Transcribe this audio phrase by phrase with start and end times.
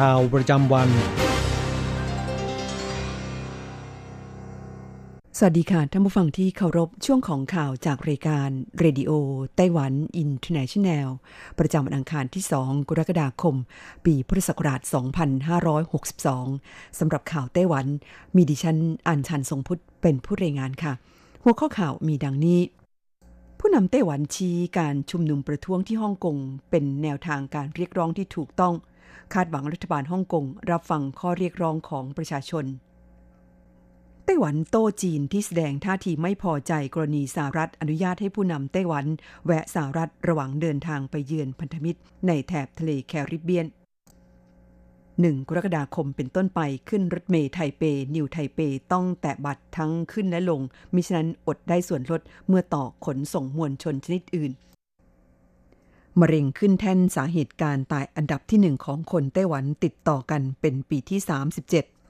[0.00, 0.88] ข่าวประจำวัน
[5.38, 9.10] สวัสดีค่ะท่านผู้ฟังที่เคารพช่วงของข่าวจากรายการเรดิโอ
[9.56, 11.08] ไต้หวันอินเทอร์เนชันแนล
[11.58, 13.54] ประจำวันอังคารที่ 2 กรกฎาคม
[14.04, 14.80] ปีพุทธศักราช
[16.10, 17.86] 2562 สำหรับข่าวไต้หวัน
[18.36, 20.92] มีดิฉันอัญชันทรงพุทธเป็นผู้รายงานค่ะ
[21.42, 22.60] หัวข้อข่าวมีดังนี้
[23.58, 26.36] ผู้นำไต้หวันชี้การชุมนุมประท้วงที่ฮ่องกง
[26.70, 28.74] เป็นแนวทางการเรียกร้องที่ถูกต้อง
[29.34, 32.64] คาดหวังรัฐบาลฮ่องกงรับฟังข้อเรียกร้องของประชาชน
[34.24, 39.06] ไต้หวันโต้จีนที่แสดงท่าทีไม่พอใจกรณีสหรัฐอนุญาตให้ผู้นำไต้หวัน
[39.46, 43.66] แวะสหรัฐระหว่างเดินทางไปเยือนพันธมิตร ในแถบทะเลแคริบเบียน
[45.22, 47.82] 1กรกฎาคมเป็นต้นไปขึ้นรถเมล์ไทเป
[48.14, 48.58] นิวไทเป
[48.92, 50.60] ต้องแตะบัตรทั้งขึ้นและลง
[50.94, 54.52] มิฉะนั้นอดได้ส่วนลดเมื่อต่อขนส่งมวลชนชนิดอื่น
[56.20, 61.20] มะเร็งขึ้นแท่นสาเหตุการตายอันดับที่หนึ่งของคนไต้หวันติดต่อกันเป็นปีที่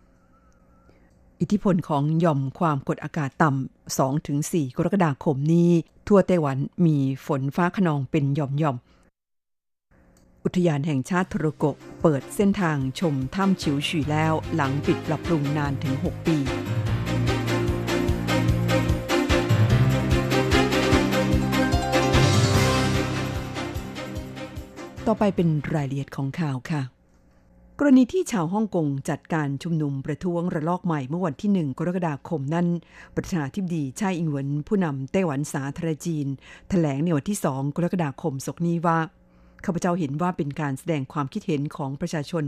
[0.06, 5.70] 37 อิทธิพลของหย่อมความกดอากาศต่ำ 2-4 กรกฎาคมนี้
[6.08, 6.96] ทั่วไต้หวันมี
[7.26, 16.36] ฝนฟ้าขนองเป็นหย่อมๆ อุทยานแห่งชาติทรโกะเปิดเส้นทางชมถ้ำฉิวฉีแล้วหลังปิดปรับปรุงนานถึง 6 ปี
[25.12, 26.82] ต่อไปเป็นรายละเอียดของข่าวค่ะ
[27.78, 32.66] กรณีที่ชาวฮ่องกงจัดการชุมนุมประท้วงระลอกใหม่เมื่อวันที่ 1 กรกฎาคมนั้น
[33.16, 36.26] ประธานาธิบดีไช่อิงเหวินผู้นำไต้หวันสาธารณจีน
[36.68, 38.98] แถลงในวันที่ 2 กรกฎาคมศกนี้ว่า
[39.64, 42.44] ข้าพเจ้าเห็นว่าเป็นการแสดงความคิดเห็นของประชาชน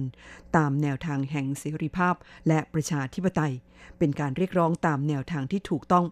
[0.57, 2.15] ตามแนวทางแห่งเสรีภาพ
[2.49, 3.53] และประชาธิปไตย
[3.99, 6.05] เป็นการเรียกร้องตามแนวทางที่ถูกต้อง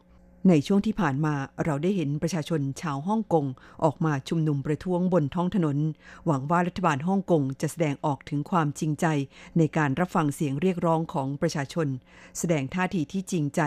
[0.49, 1.34] ในช่วงที่ผ่านมา
[1.65, 3.47] เราได้เห็นประชาชนชาวฮ่องกง
[3.84, 5.78] ออกมาชุมนุมประท้วงบนท้องถนน
[6.27, 9.06] หวังว่ารัฐบาลฮ่องกงจะแสดงออกถึงความจริงใจ
[9.59, 11.89] ในการรับฟังเสียงเรียกร้องของประชาชน
[12.39, 13.61] แสดงท่าทีที่จริงใจ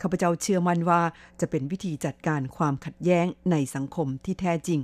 [0.00, 1.02] ข้าพเจ้าเชื่อมั่นว่า
[1.40, 4.80] จะเป็นวิธีจัดการความขัดแย้งในสังคมที่แท้จริง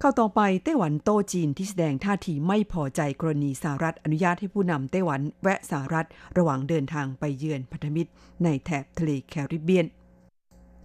[0.00, 8.10] เข้าต่อไปไต้หวันโต้จีนที่แสดงท่าทีไม่พอใจกรณีสหรัฐอนุญาตให้ผู้นำไต้หวันแวะสหรัฐระหว่างเดินทางไปเยือนพันธมิตร
[8.44, 9.86] ในแถบทะเลแคริบเบียน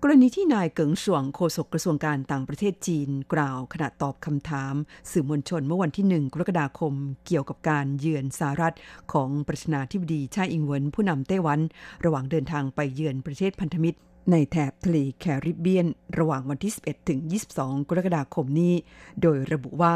[0.03, 4.73] กรณีที่นายเกิงส่วงโฆษกกระทรวงการต่างประเทศจีนกล่าวขณะตอบคำถาม
[5.11, 6.93] สื่อมวลชนเมื่อวันที่ 1 กรกฎาคม
[7.25, 8.75] เกี่ยวกับการเยือนสหรัฐ
[9.13, 11.59] ของประธานาธิบดีชาอิงเหวินผู้นำไต้หวัน
[12.05, 13.97] ระหว่างเดินทางไปเยือนประเทศพันธมิตร
[14.31, 15.87] ในแถบทะเลแคริบเบียน
[16.17, 17.19] ระหว่างวันที่ 11 ถึง
[17.55, 18.73] 22 กรกฎาคมนี้
[19.21, 19.95] โดยระบุว่า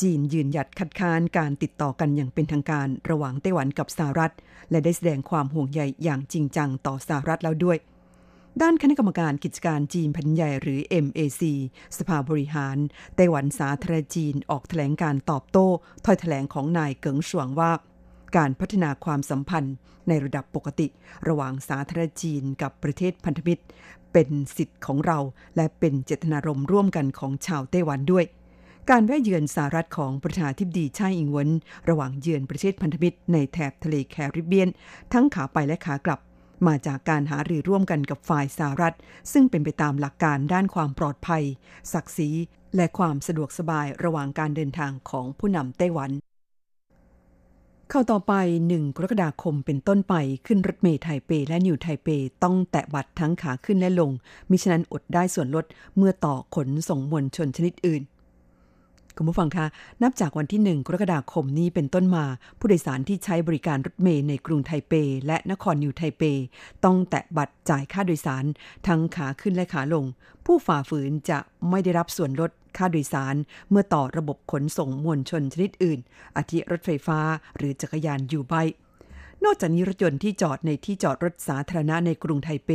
[0.00, 4.32] จีนยืนหยัดคัดค้านการติดต่อกันอย่างเป็นทางการระหว่างไต้หวันกับสหรัฐ
[4.70, 7.78] และได้แสดงความห่วงใยอย่างจริงจังต่อสหรัฐแล้วด้วย
[8.62, 11.42] ด้านคณะกรรมการกิจการจีนแผ่นใหญ่หรือ MAC
[11.98, 12.76] สภาบริหาร
[13.16, 15.68] ไต้หวันสาธารณจีนออกแถลงการตอบโต้
[16.04, 17.72] ถ้อยแถลงของนายเกิงสวงว่า
[18.36, 19.74] การพัฒนาความสัมพันธ์
[20.08, 20.86] ในระดับปกติ
[21.28, 23.62] ระหว่างสาธารณจีนกับประเทศพันธมิตร
[24.12, 25.18] เป็นสิทธิ์ของเรา
[25.56, 28.24] และเป็นเจตนารมณ์ร่วมกันของชาวไต้หวันด้วย
[28.90, 31.50] การแวะเยือนสหรัฐของประธานาธิบดีไช่อิงเวิน
[31.88, 34.68] ระหว่างเยือนประเทศพันธมิตรในแถบทะเลแคริบเบียน
[35.12, 36.20] ทั้งขาไปและขากลับ
[36.66, 38.94] มาจากการหารือร่วมกันกับฝ่ายสหรัฐ
[39.32, 41.44] ซึ่งเป็นไปตามหลักการด้านความปลอดภัย
[41.92, 42.30] ศักดิ์ศรี
[42.76, 46.10] และความสะดวกสบายระหว่างการเดินทางของผู้นำไต้หวัน
[47.90, 48.34] เข้าต่อไป
[48.68, 50.14] 1 กรกฎาคมเป็นต้นไป
[50.46, 52.08] ขึ้นรถเมล์ไทเป และนิวไทเป
[52.42, 54.10] ต้องแตะบัตรทั้งขาขึ้นและลง
[54.50, 55.64] มิฉะนั้นอดได้ส่วนลด
[55.96, 58.02] เมื่อต่อขนส่งมวลชนชนิดอื่น
[59.16, 59.66] คุณผู้ฟังคะ
[60.02, 62.24] นับจากวันที่ 1 กรกฎาคมนี้เป็นต้นมา
[62.58, 64.92] ผู้โดยสารที่ใช้บริการรถเมล์ในกรุงไทเป
[65.26, 66.22] และนครนิวไทเป
[66.84, 68.44] ต้องแตะบัตรจ่ายค่าโดยสาร
[68.86, 70.04] ทั้งขาขึ้นและขาลง
[70.44, 71.38] ผู้ฝ่าฝืนจะ
[71.70, 73.36] ไม่ได้รับส่วนลด ค่าโดยสาร
[73.70, 76.00] เมื่อต่อระบบขนส่งมวลชนชนิดอื่น
[76.36, 77.20] อาทิรถไฟฟ้า
[77.56, 78.54] หรือจักรยานยูไบ
[79.44, 82.70] นอกจากนี้รถยนต์ที่จอดในที่จอดรถสาธารณะในกรุงไทเป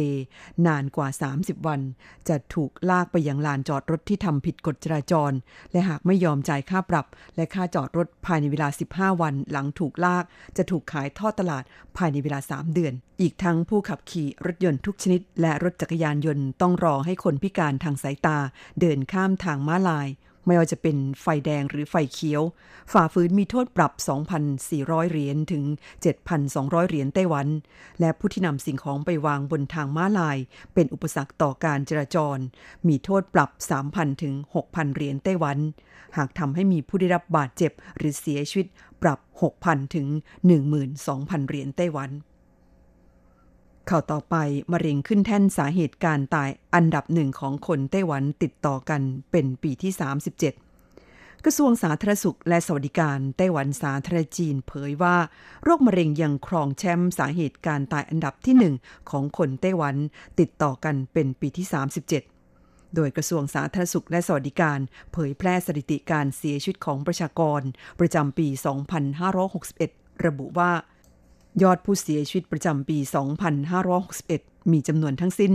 [0.68, 1.08] นานกว่า
[1.38, 1.82] 30 วัน
[2.30, 5.32] จะถูกลากไปยังลานจอดรถที่ทำผิดกฎจราจร
[5.72, 7.06] และหากไม่ยอมจ่ายค่าปรับ
[7.36, 10.26] และค่าจอดรถภายในเวลา 15 วัน หลังถูกลาก
[10.58, 11.64] จะถูกขายทอดตลาด
[11.98, 18.38] ภายในเวลา 3 เดือน อีกทั้งผู้ขับขี่รถยนต์ทุกชนิด และรถจักรยานยนต์ต้องรอให้คนพิการทางสายตา
[18.80, 20.08] เดินข้ามทางม้าลาย
[20.46, 22.42] ไม่ว่าจะเป็นไฟแดงหรือไฟเขียว
[22.94, 23.94] ฝ่าฝืนมีโทษปรับ
[24.52, 25.64] 2,400 เหรียญถึง
[26.28, 27.48] 7,200 เหรียญไต้หวัน
[28.00, 30.38] และผู้ที่นำสิ่งของไปวางบนทางม้าลาย
[30.74, 32.38] เป็นอุปสรรคต่อการจราจร
[32.88, 33.50] มีโทษปรับ
[33.86, 34.34] 3,000 ถึง
[34.66, 35.58] 6,000 เหรียญไต้หวัน
[36.18, 38.68] หากทำให้มีผู้ได้รับบาดเจ็บหรือเสียชีวิต
[39.04, 39.20] ปรับ
[39.58, 40.08] 6,000 ถึง
[40.78, 42.10] 12,000 เหรียญไต้หวัน
[43.90, 44.36] ข่าวต่อไป
[44.72, 49.02] มะเร็งขึ้นแท่นสาเหตุการตายอันดับหนึ่งของคนไต้หวันติดต่อกัน
[49.32, 49.92] เป็นปีที่
[50.68, 55.18] 37 กระทรวงสาธารณสุขและสวัสดิการไต้หวันสาธารณจีนเผยว่า
[55.64, 58.76] โรคมะเร็งยังครองแชมป์สาเหตุการตายอันดับที่หนึ่ง
[59.10, 59.96] ของคนไต้หวัน
[60.40, 61.68] ติดต่อกันเป็นปีที่
[62.32, 64.80] 37โดยกระทรวงสาธารณสุขและสวัสดิการ
[65.14, 67.62] เผยแพร่สถิติการเสียชีวิตของประชากร
[68.00, 68.48] ประจำปี
[69.32, 70.72] 2561 ระบุว่า
[71.62, 72.98] ยอดผู้เสียชีวิตประจำปี
[73.84, 75.54] 2561 มีจำนวนทั้งสิ้น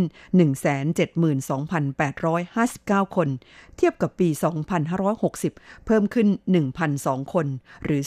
[3.03, 3.29] 172,859 คน
[3.77, 4.29] เทียบกับปี
[5.07, 6.29] 2560 เพิ่มขึ้น
[6.81, 7.47] 1,002 คน
[7.85, 8.03] หรือ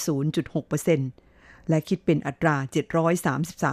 [1.01, 2.55] 0.6%และคิดเป็นอัตรา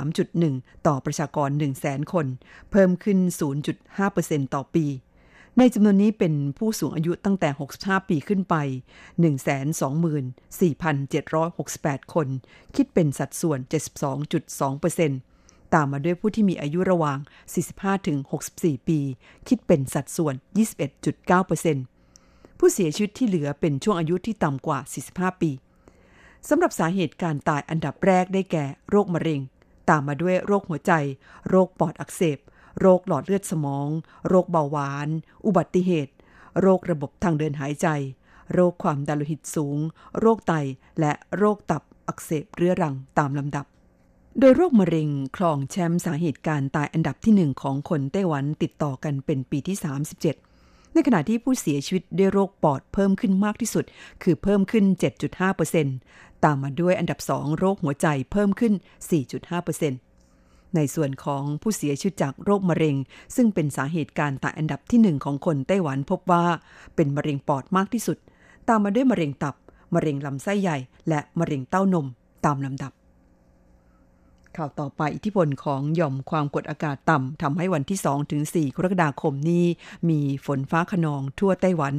[0.05, 1.51] 733.1 ต่อประชากร
[1.81, 2.27] 100,000 คน
[2.71, 3.19] เพิ่มขึ้น
[3.87, 4.87] 0.5%ต่อปี
[5.61, 8.55] ในจำนวนนี้เป็นผู้สูงอายุตั้งแต่ 65 ปีขึ้นไป
[9.19, 12.29] 124,768 คน
[12.77, 13.59] คิดเป็นสัดส่วน
[15.07, 17.19] 72.2%ตามมาด้วยผู้ที่มีอายุระหว่าง
[18.23, 19.01] 45-64 ปี
[19.49, 20.35] คิดเป็นสัดส่วน
[21.07, 24.79] 21.9%ผู้เสียชีวิตที่เหลือเป็นช่วงอายุที่ต่ำกว่า
[25.11, 25.51] 45 ปี
[26.49, 29.41] สำหรับสาเหตุการตายอันดับแรกได้แก่ โรคมะเร็ง
[29.91, 30.93] ตามมาด้วยโรคหัวใจ
[31.49, 32.39] โรคปอดอักเสบ
[32.81, 33.89] โรคหลอดเลือดสมอง
[34.29, 35.09] โรคเบาหวาน
[35.47, 36.15] อุบัติเหตุ
[36.61, 37.89] โรคระบบทางเดินหายใจ
[38.53, 39.79] โรคความดันโลหิตสูง
[40.21, 40.55] โรคไต
[41.01, 43.67] และโรคตับอักเสบเรื้อรังตามลำดับ
[44.41, 49.77] โดยโรคมะเร็งครองแชมป์สาเหตุการตายอันดับที่หนึ่งของคนไต้หวันติดต่อกันเป็นปีที่
[50.35, 53.85] 37 ในขณะที่ผู้เสียชีวิตด้วยโรคปอดเพิ่มขึ้นมากที่สุด
[54.23, 54.85] คือเพิ่มขึ้น
[55.65, 58.73] 7.5%ตามมาด้วยอันดับสองโรคหัวใจเพิ่มขึ้น
[59.49, 60.08] 4.5%
[60.77, 62.97] ในส่วนของผู้เสียชีวิตจากโรคมะเร็ง
[63.37, 66.45] ซึ่งเป็นสาเหตุการตายอันดับที่หนึ่งของคนไต้หวันพบว่า
[66.95, 68.19] เป็นมะเร็งปอดมากที่สุด
[68.69, 69.55] ตามมาด้วยมะเร็งตับ
[69.95, 70.79] มะเร็งลำไส้ใหญ่
[71.09, 72.07] และมะเร็งเต้านม
[72.45, 72.93] ตามลำดับ
[74.57, 79.65] ข่าวต่อไปอิทธิพลของหย่อมความกดอากาศต่ำทำให้วันที่2ถึง4กรกฎาคมนี้
[80.09, 81.95] มีฝนฟ้าขนองทั่วไต้หวัน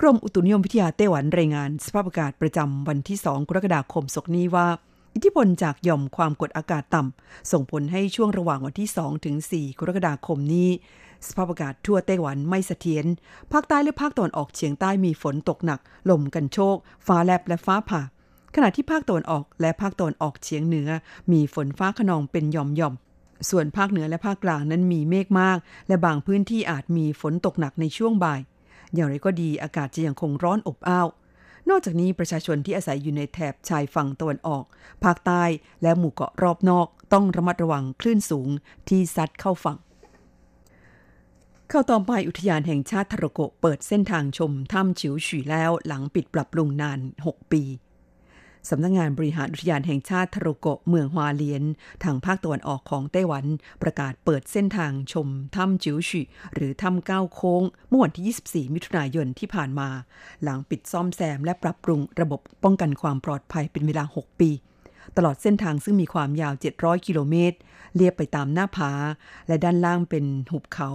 [0.00, 4.68] กรมอุตุนิยมวิทยาไต้หวันรายงานสภาพอากาศประจำวันที่2กรกฎาคมศกนี้ว่า
[5.14, 10.68] อิทธิพลจากหย่อมความกดอากาศต่ำ ส่งผลให้ช่วงระหว่างวันที่ 2 ถึง 4 กรกฎาคมนี้
[11.26, 13.06] สภาพอากาศทั่วไต้หวันไม่เสถียร
[13.52, 15.80] ภาคใต้และภาคตะวันออกเฉียงใต้มีฝนตกหนัก
[16.10, 16.76] ลมกันโชก
[17.06, 18.02] ฟ้าแลบและฟ้าผ่า
[18.54, 20.88] ขณะที่ภาคตะวันออกและภาคตะวันออกเฉียงเหนือ
[21.32, 25.58] มีฝนฟ้าขนองเป็นหย่อมๆส่วนภาคเหนือและภาคกลางนั้นมีเมฆมาก
[25.88, 28.40] และบางพื้นที่อาจมีฝนตกหนักในช่วงบ่าย
[28.94, 31.08] อย่างไรก็ดีอากาศจะยังคงร้อนอบอ้าว
[31.68, 34.64] นอกจากนี้ประชาชนที่อาศัยอยู่ในแถบชายฝั่งตะวันออก
[35.04, 35.44] ภาคใต้
[35.82, 38.48] และหมู่เกาะรอบนอกต้องระมัดระวังคลื่นสูง
[38.88, 39.78] ที่ซัดเข้าฝั่ง
[41.68, 47.62] เข้าต่อไปอุทยานแห่งชาติทรโกเปิดเส้นทางชมถ้ำฉิวฉี่แล้วหลังปิดปรับปรุงนาน 6 ปี
[48.68, 51.64] สำนักงงานบริหารอุทยานแห่งชาติทโรโกเมืองฮวาเลียน
[52.04, 53.44] ทางภาคตะวันออกของไต้หวัน
[53.82, 56.20] ประกาศเปิดเส้นทางชมถ้ำจิ๋วฉี
[56.54, 59.88] หรือถ้ำเก้าโค้ง เมื่อวันที่ 24 มิถุนายนที่ผ่านมา
[60.42, 64.50] หลังปิดซ่อมแซมและปรับปรุงระบบป้องกันความปลอดภัยเป็นเวลา 6 ปี
[65.16, 67.56] ตลอดเส้นทางซึ่งมีความยาว 700 กิโลเมตร
[67.94, 68.92] เลียบไปตามหน้าผา
[69.48, 70.90] และด้านล่างเป็นหุบเขา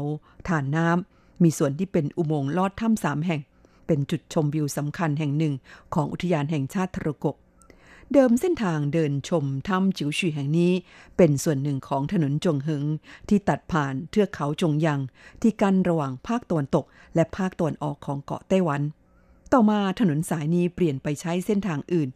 [0.47, 3.41] ฐานน้ำมีส่วนที่เป็นอุโมงค์ลอดถ้ำสามแห่ง
[3.87, 5.53] เป็นจุดชมวิวสำคัญแห่งหนึ่ง
[5.93, 7.25] ของอุทยานแห่งชาติทรโก
[8.13, 10.73] เดิมเส้นทางเดินชมถ้ำจิ๋วฉีแห่งนี้
[11.17, 12.83] เป็นส่วนหนึ่งของถนนจงหิง
[13.29, 14.99] ที่ตัดผ่านเทือกเขาจงยัง
[15.41, 16.85] ที่กั้นระหว่างภาคตะวันตก
[17.15, 18.81] และภาคตะวันออกของเกาะไต้หวัน
[19.53, 22.09] ต่อมาถนนสายนี้เปลี่ยนไปใช้เส้นทางอื่น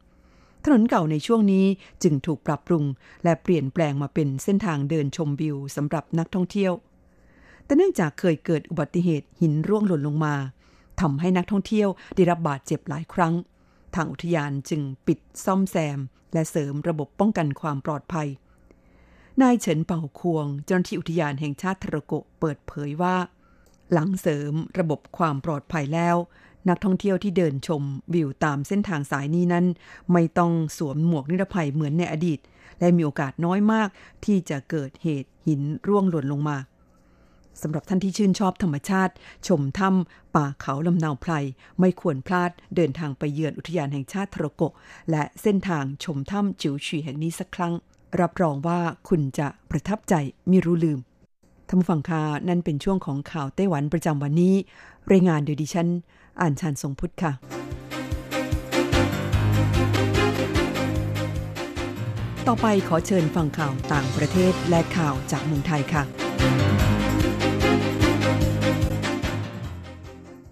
[0.65, 1.65] ถนนเก่าในช่วงนี้
[2.03, 2.83] จึงถูกปรับปรุง
[3.23, 6.73] และเปลี่ยนแปลงมาเป็นเส้นทางเดินชมวิวสำหรับนักท่องเที่ยว
[7.65, 10.35] แต่เนื่องจากเคยเกิดอุบัติเหตุหินร่วงหล่นลงมา
[11.01, 13.33] ทำให้นักท่องเที่ยวได้รับบาดเจ็บหลายครั้ง
[13.95, 15.99] ทางอุทยานจึงปิดซ่อมแซม
[16.33, 18.27] และเสริมระบบป้องกันความปลอดภัย
[19.41, 23.15] นายเฉินเป่าควง เจ้าหน้าที่อุทยานแห่งชาติทรโกเปิดเผยว่า
[23.91, 26.15] หลังเสริมระบบความปลอดภัยแล้ว
[26.69, 29.65] นักท่องเที่ยวที่เดินชมวิวตามเส้นทางสายนี้นั้น
[30.13, 32.39] ไม่ต้องสวมหมวกนิรภัยเหมือนในอดีต
[32.79, 33.89] และมีโอกาสน้อยมาก
[34.25, 36.57] ที่จะเกิดเหตุหินร่วงหล่นลงมา
[37.61, 39.13] สำหรับท่านที่ชื่นชอบธรรมชาติ
[39.47, 41.33] ชมถ้ำป่าเขาลำนาวไพร
[41.79, 44.73] ไม่ควรพลาดเดินทางไปเยือนอุทยานแห่งชาติทรโกะ
[45.11, 47.73] และเส้นทางชมถ้ำจิ๋วฉีแห่งนี้สักครั้ง
[48.21, 50.13] รับรองว่าคุณจะประทับใจ
[50.47, 50.99] ไม่รู้ลืม
[51.67, 54.55] ท่านผู้ฟังคานั่นเป็นช่วงของข่าวไต้หวันประจำวันนี้
[55.11, 55.87] รายงานโดยดิฉัน
[56.41, 57.31] อ่านชานทรงพุทธค่ะ
[62.47, 66.03] ต่อไปขอเชิญฟังข่าวต่างประเทศและข่าวจากเมืองไทยค่ะ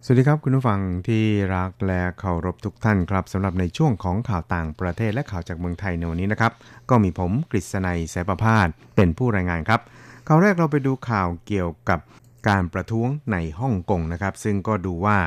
[0.09, 1.23] สวัสดีครับคุณผู้ฟังที่
[1.55, 6.51] รักและเคารพทุกท่านครับสำหรับในช่วงของข่าวต่างประเทศและข่าวจากเมืองไทยในวันนี้นะครับ
[6.89, 9.81] ก็มีผมกฤษณัยสายประพาสเป็นผู้รายงานครับ
[10.27, 11.99] ข่าวแรกเราไปดูข่าวเกี่ยวกับ
[12.47, 15.19] การประท้วงในฮ่องกงนะครับ ซึ่งก็ดูว่า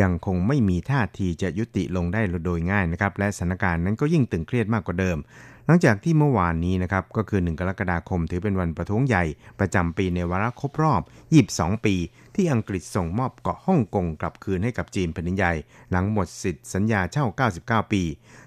[0.00, 5.18] ยังคงไม่มีท่าทีจะยุติลงได้โดยง่ายนะครับ และสถานการณ์นั้นก็ยิ่งตึงเครียดมากกว่าเดิม
[5.66, 9.24] หลังจากที่เมื่อวานนี้นะครับก็คือ 1 กรกฎาคมถือเป็นวันประท้วงใหญ่
[9.60, 11.02] ประจำปีในวาระครบรอบ
[11.42, 11.94] 22 ปี
[12.34, 15.52] ที่อังกฤษส่งมอบเกาะฮ่องกงกลับคืนให้กับจีนแผ่นดินใหญ่
[15.90, 17.24] หลังหมดสิทธิสัญญาเช่า
[17.60, 18.02] 99 ปี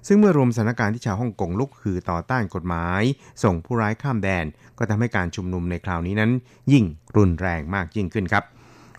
[0.07, 3.01] ซึ่งเมื่อรวมสถานการณ์ที่ชาวฮ่องกงลุกฮือต่อต้านกฎหมาย
[3.43, 4.45] ส่งผู้ร้ายข้ามแดน
[4.77, 6.31] ก็ทำให้การชุมนุมในคราวนี้นั้น
[6.71, 6.85] ยิ่ง
[7.17, 8.45] รุนแรงมากยิ่งขึ้นครับ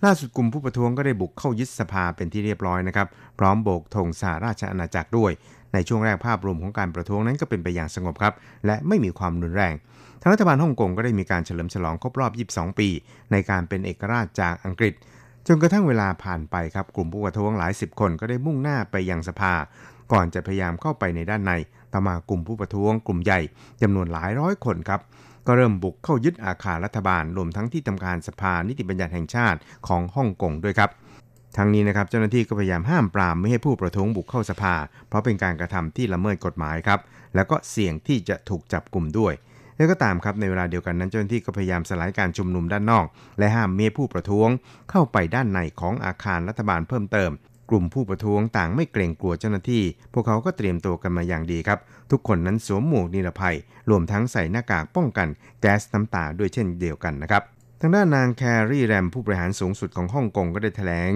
[0.04, 3.06] ล่าสุดกลุ่มผู้ประท้วงก็ได้บุกเข้ายึดสภาเป็นที่เรียบร้อยนะครับ
[3.38, 5.32] พร้อมโบกธงสหราชอาณาจักรด้วย
[5.72, 8.34] ในช่วงแรกภาพรวมของการประท้วงนั้นก็เป็นไปอย่างสงบครับ
[8.66, 9.75] และไม่มีความรุนแรง
[10.20, 12.88] ทางรัฐบาลฮ่องกงก็ได้มีการเฉลิมฉลองครบรอบ 22 ปี
[13.32, 14.94] ในการเป็นเอกราชจากอังกฤษ
[15.46, 19.54] จนกระทั่งเวลาผ่านไปครับกลุ่มผู้ประท้วงหลายสิบคนก็ได้มุ่งหน้าไปยังสภา
[20.12, 21.52] ก่อนจะพยายามเข้าไปในด้านใน
[21.92, 23.40] ต่อมากลุ่มผู้ประท้วงกลุ่มใหญ่
[23.82, 25.00] จำนวนหลายร้อยคนครับ
[25.46, 29.58] ก็เริ่มบุกเข้ายึดอาคารรัฐบาลรวมทั้งที่ทำการสภานิติบัญญัติแห่งชาติ
[29.88, 30.90] ของฮ่องกงด้วยครับ
[31.57, 34.75] ทั้งนี้นะครับเจ้าหน้าที่ก็พยายามห้ามปรามไม่ให้ผู้ประท้วงบุกเข้าสภา
[35.09, 37.00] เพราะเป็นการกระทำที่ละเมิดกฎหมายครับ
[37.35, 39.33] แล้วก็เสี่ยงที่จะถูกจับกลุ่มด้วย
[39.76, 43.07] แล้วก็ตามครับในเวลาเดียวกันนั้นเจ้าหน้าที่ก็พยายามสลายการชุมนุมด้านนอก
[43.38, 44.49] และห้ามเมียผู้ประท้วง
[44.90, 47.31] เข้าไปด้านในของอาคารรัฐบาลเพิ่มเติม
[47.71, 51.78] กลุ่มผู้ประท้วงต่างไม่เกรงกลัวเจ้าหน้าที่ พวกเขาก็เตรียมตัวกันมาอย่างดีครับ
[52.11, 53.57] ทุกคนนั้นสวมหมวกนิรภัย
[53.90, 55.28] รวมทั้งใส่หน้ากากป้องกัน
[55.61, 57.43] แก๊สน้ำตาด้วยเช่นเดียวกันนะครับ
[57.80, 61.12] ทางด้านนางแครี่แรมผู้บริหารสูงสุดของฮ่องกงก็ได้แถลง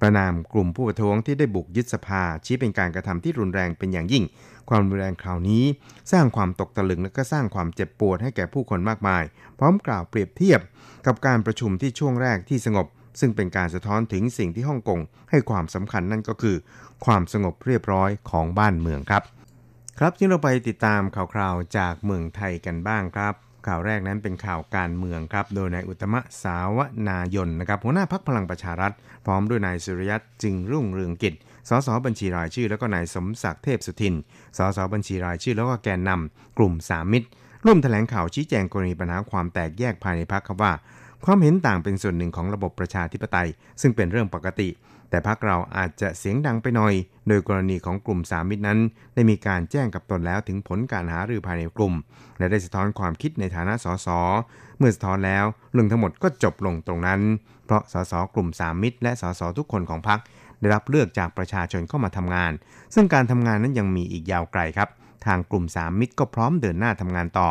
[0.00, 4.24] ประนามกลุ่มผู้ประท้วงที่ได้บุกยึดสภา ชี้เป็นการกระทำที่รุนแรงเป็นอย่างยิ่ง
[4.68, 5.64] ความรุนแรงคราวนี้
[6.12, 9.24] สร้างความตกตะลึงและก็สร้างความเจ็บปวดให้แก่ผู้คนมากมาย
[9.58, 10.60] พร้อมกล่าวเปรียบเทียบ
[11.06, 12.86] กับการประชุมที่ช่วงแรกที่สงบ
[13.20, 15.00] ซึ่งเป็นการสะท้อนถึงสิ่งที่ฮ่องกง
[15.30, 16.56] ให้ความสำคัญนั่นก็คือ
[17.04, 19.22] ความสงบเรียบร้อยของบ้านเมืองครับ
[19.98, 23.34] ครับที่เราไปติดตามข่าวคราวจากเมืองไทยกันบ้างครับ
[23.70, 28.92] ข่าวแรกนั้นเป็นข่าวการเมืองครับ โดยนายอุตมะสาวนายนนะครับหัวหน้าพักพลังประชารัฐ
[29.26, 31.34] พร้อมด้วยนายสุริยัตจึงรุ่งเรืองกิจ
[31.68, 34.14] สสบัญชีรายชื่อ แล้วก็นายสมศักดิ์เทพสุทิน
[34.58, 37.28] สสบัญชีรายชื่อแล้วก็แกนนำกลุ่มสามมิตร
[37.64, 40.72] ร่วมแถลงข่าวชี้แจงกรณีปัญหาความแตกแยกภายในพักครับว่า
[41.24, 43.48] ความเห็นต่างเป็นส่วนหนึ่งของระบบประชาธิปไตย
[43.80, 44.68] ซึ่งเป็นเรื่องปกติ
[45.10, 46.94] แต่พักเราอาจจะเสียงดังไปหน่อย
[47.28, 48.78] โดยกรณีของกลุ่มสามมิตรนั้น
[49.14, 51.94] ได้มีการแจ้งกับตนแล้วถึงผลการหารือภายในกลุ่ม
[52.38, 54.08] และได้สะท้อนความคิดในฐานะสส
[54.78, 57.20] เมื่อสะท้อนแล้วเรื่องทั้งหมดก็จบลงตรงนั้น
[57.66, 60.20] เพราะสสกลุ่มสามมิตร และสสทุกคนของพัก
[60.60, 62.52] ได้รับเลือกจากประชาชนเข้ามาทำงาน
[62.94, 64.88] ซึ่งการทำงานนั้นยังมีอีกยาวไกลครับ
[65.26, 67.48] ทางกลุ่มสามมิตรก็พร้อมเดินหน้าทำงานต่อ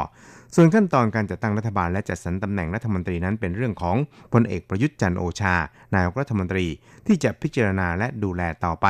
[0.55, 3.95] ส่วนขั้นตอนการจัดตั้งรัฐบาลและจัดสรรตำแหน่งรัฐมนตรีนั้นเป็นเรื่องของ
[4.33, 5.55] พลเอกประยุทธ์จันโอชา
[5.93, 6.65] นายกรัฐมนตรี
[7.07, 8.87] ที่จะพิจารณาและดูแลต่อไป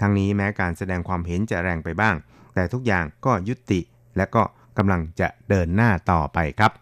[0.00, 2.14] ทั้งนี้แม้การแสดงความเห็นจะแรงไปบ้าง
[2.54, 3.80] แต่ทุกอย่างก็ยุติ
[4.16, 4.42] และก็
[4.78, 6.72] กำลังจะเดินหน้าต่อไปครับ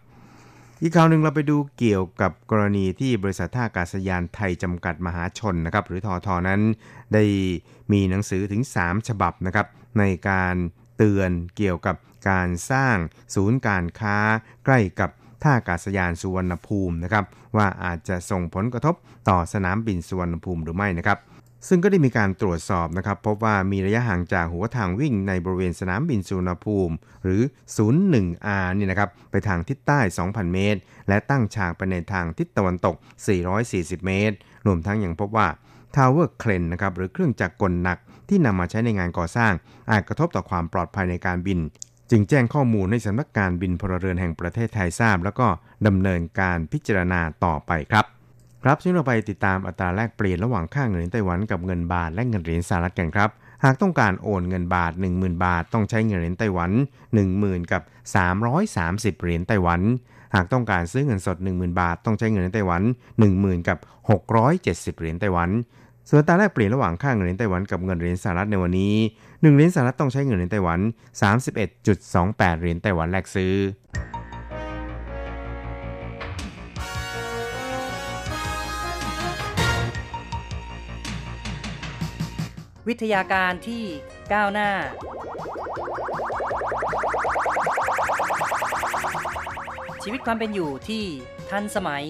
[0.81, 6.61] อีกข่าวหนึ่งเราไปดูเกี่ยวกับกรณีที่บริษัทท่าอากาศยานไทยจำกัดมหาชนนะครับหรือทอทอนั้น
[7.13, 7.23] ได้
[7.91, 9.67] มีหนังสือถึง 3 ฉบับนะครับ
[9.99, 10.55] ในการ
[10.97, 11.95] เตือนเกี่ยวกับ
[12.29, 12.95] การสร้าง
[13.35, 14.17] ศูนย์การค้า
[14.65, 15.09] ใกล้กับ
[15.43, 17.25] ท่าอากาศยานสุวรรณภูมินะครับ
[17.55, 18.95] ว่าอาจจะส่งผลกระทบ
[19.29, 21.19] ต่อสนามบินสุวรรณภูมิหรือไม่นะครับ
[21.67, 27.41] ซึ่งก็ได้มีการตรวจสอบนะครับ พบว่ามีระยะห่างจากหัวทางวิ่งในบริเวณสนามบินสุวรรณภูมิ หรือ
[27.77, 32.95] 01R นี่นะครับไปทางทิศใต้ 2,000 เมตร และตั้งฉากไปในทางทิศตะวันตก
[33.51, 35.47] 440 เมตร รวมทั้งยังพบว่า
[35.95, 37.97] Tower Crane นะครับหรือเครื่องจักรกลหนัก
[38.29, 39.53] ที่นำมาใช้ในงานก่อสร้าง
[39.91, 41.59] อาจกระทบต่อความปลอดภัยในการบิน
[42.15, 45.47] จึงแจ้งข้อมูลให้สำนักการบินพลเรือนแห่งประเทศไทยทราบ แล้วก็
[45.87, 48.05] ดำเนินการพิจารณาต่อไปครับ
[48.63, 53.29] ครับช่วเราไปติดตามอัตราแลกเปลี่ยนระหว่างค่าเงินไต้หวันกับเงินบาทและเงินเหรียญสหรัฐกันครับ
[53.63, 56.71] หากต้องการโอนเงินบาท 10,000 บาท ต้องใช้เงินเหรียญไต้หวัน
[57.21, 57.81] 10,000กับ
[58.53, 59.81] 330เหรียญไต้หวัน
[60.35, 62.81] หากต้องการซื้อเงินสด 10,000 บาท ต้องใช้เงินเหรียญไต้หวัน
[63.25, 63.77] 10,000กับ
[64.39, 65.49] 670เหรียญไต้หวัน
[66.09, 68.95] ส่วนตาแลกเปลี่ยนระหว่างค่าเงินเหรียญไต้หวันกับเงินเหรียญสหรัฐในวันนี้
[69.43, 70.79] 1เหรียญสหรัฐต้องใช้เงินเหรียญไต้หวัน
[71.69, 73.53] 31.28 เหรียญไต้หวันแลกซื้อ
[82.87, 83.83] วิทยาการที่
[84.33, 84.69] ก้าวหน้า
[90.03, 91.03] ชีวิตความเป็นอยู่ที่
[91.49, 92.05] ทันสมัย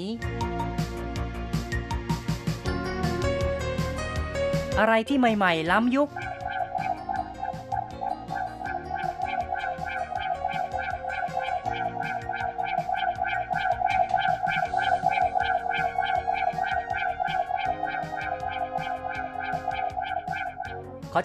[4.80, 6.10] อะไรที่ใหม่ ๆ ล้ำยุค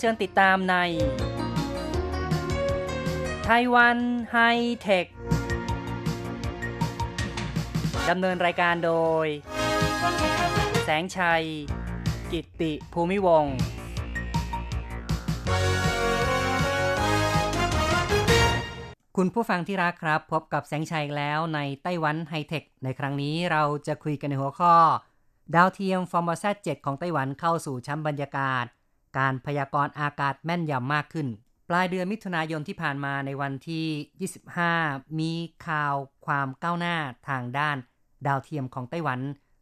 [0.01, 0.77] เชิญติดตามใน
[3.47, 3.99] ไต้หวัน
[4.33, 4.39] ไฮ
[4.81, 5.07] เทค
[8.11, 8.93] ดำเนินรายการโด
[9.25, 9.27] ย
[10.85, 11.45] แสงชัย
[12.33, 13.57] กิตติภูมิวงศ์
[19.17, 24.75] คุณผู้ฟังที่รักครับ พบกับแสงชัยแล้วในไต้หวันไฮเทค ในครั้งนี้เราจะคุยกันในหัวข้อ
[25.55, 28.67] ดาวเทียม FORMOSAT 7ของไต้หวันเข้าสู่ชั้นบรรยากาศ
[29.17, 31.29] การพยากรณ์อากาศแม่นยำมากขึ้น
[31.69, 34.31] ปลายเดือนมิถุนายนที่ผ่านมาในวันที่
[34.71, 35.33] 25 มี
[35.67, 35.95] ข่าว
[36.27, 36.97] ความก้าวหน้า
[37.29, 37.77] ทางด้าน
[38.27, 39.21] ดาวเทียมของไต้หวัน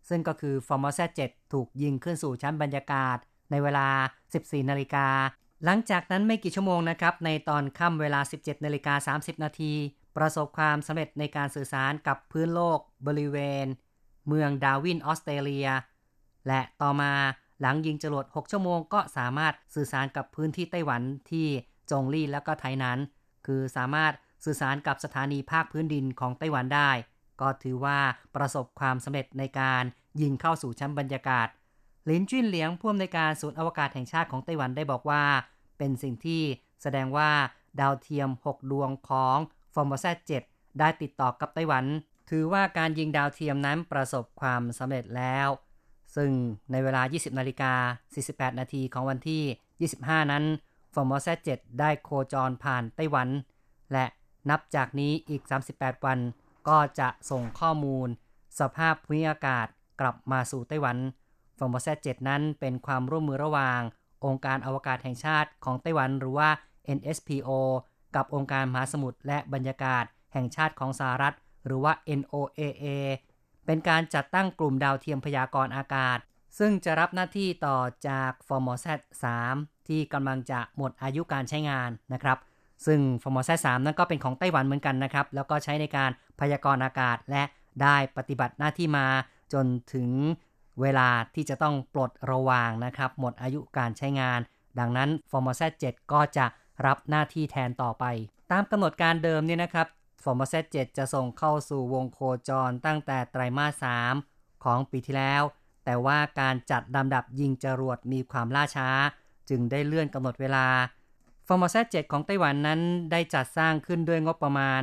[0.09, 3.17] ซึ่งก็คือ f o r m o s a 7 ถูกยิงขึ้นสู่ชั้นบรรยากาศ
[3.51, 3.89] ในเวลา
[4.31, 5.09] 14 นาฬิกา
[5.65, 9.73] หลังจากนั้นไม่กี่ชั่วโมงนะครับ ในตอนค่ำเวลา 17 นาฬิกา 30 นาที
[10.17, 13.67] ประสบความสำเร็จในการสื่อสารกับพื้นโลกบริเวณ
[14.29, 15.69] เมืองดาวินออสเตรเลีย
[16.49, 17.13] และต่อมา
[17.61, 21.47] หลังยิงจรวด 6 ชั่วโมงก็สามารถสื่อสารกับพื้นที่ไต้หวันที่
[21.91, 22.99] จงลี่แล้วก็ไทนั้น
[23.47, 24.13] คือสามารถ
[24.45, 26.91] สื่อสารกับสถานีภาคพื้นดินของไต้หวันได้
[27.41, 27.99] ก็ถือว่า
[28.37, 29.83] ประสบความสำเร็จในการ
[30.21, 31.49] ยิงเข้าสู่ชั้นบรรยากาศ
[32.05, 35.25] หลินจิ้นเหลียงผู้อำนวยการศูนย์อวกาศแห่งชาติของไต้หวันได้บอกว่า
[35.79, 36.43] เป็นสิ่งที่
[36.83, 37.31] แสดงว่า
[37.81, 39.37] ดาวเทียม 6 ดวงของ
[39.75, 40.07] ฟอร์ม z
[40.43, 41.85] 7ได้ติดต่อกับไต้หวัน
[42.31, 45.49] ถือว่าการยิงดาวเทียมนั้นประสบความสำเร็จแล้ว
[46.17, 46.31] ซึ่ง
[46.73, 47.73] ในเวลา 20 นาฬิกา
[48.17, 50.45] 48 นาทีของวันที่ 25 นั้น
[50.95, 53.29] ฟอร์ม z 7ได้โคจรผ่านไต้หวัน
[53.93, 54.07] และ
[54.51, 55.43] นับจากนี้อีก
[55.75, 56.19] 38 วัน
[56.69, 58.09] ก็จะส่งข้อมูล
[58.61, 59.67] สภาพภูมิอากาศ
[60.01, 60.97] กลับมาสู่ไต้หวัน
[61.59, 63.81] ฟอร์ม z 7นั้นเป็นความร่วมมือระหว่าง
[64.25, 66.49] องค์การอวกาศแห่งชาติของไต้หวันหรือว่า
[66.99, 67.51] NSPO
[68.17, 71.35] กับองค์การมหาสมุทรและบรรยากาศแห่งชาติของสหรัฐ
[71.67, 72.87] หรือว่า NOAA
[73.67, 76.19] เป็นการจัดตั้งกลุ่มดาวเทียมพยากรณ์อากาศ
[76.59, 79.01] ซึ่งจะรับหน้าที่ต่อจาก f o r m o s a t
[79.45, 82.39] 3ที่กำลังจะหมดอายุการใช้งานนะครับ
[82.87, 87.43] ซึ่ง f o r m o s a t 3นั้นก็เป็นของไต้หวันเหมือนกันนะครับ แล้วก็ใช้ในการพยากรณ์อากาศและ
[87.83, 89.07] ได้ปฏิบัติหน้าที่มา
[89.53, 90.09] จนถึง
[90.81, 94.41] เวลาที่จะต้องปลดระวางนะครับ หมดอายุการใช้งาน
[94.79, 96.47] ดังนั้น f o r m o s a t 7ก็จะ
[96.87, 98.05] รับหน้าที่แทนต่อไป
[98.53, 99.87] ตามกำหนดการเดิมเนี่ยนะครับ
[100.27, 103.87] f o r m o s a t 7จะส่งเข้าสู่วงโคจรตั้งแต่ไตรมาส
[104.25, 105.43] 3 ของปีที่แล้ว
[105.85, 108.89] แต่ว่าการจัดลำดับยิงจรวดมีความล่าช้า
[109.49, 110.67] จึงได้เลื่อนกำหนดเวลา
[111.47, 112.81] f o r m o s a t 7ของไต้หวันนั้น
[113.13, 114.83] ได้จัดสร้างขึ้นด้วยงบประมาณ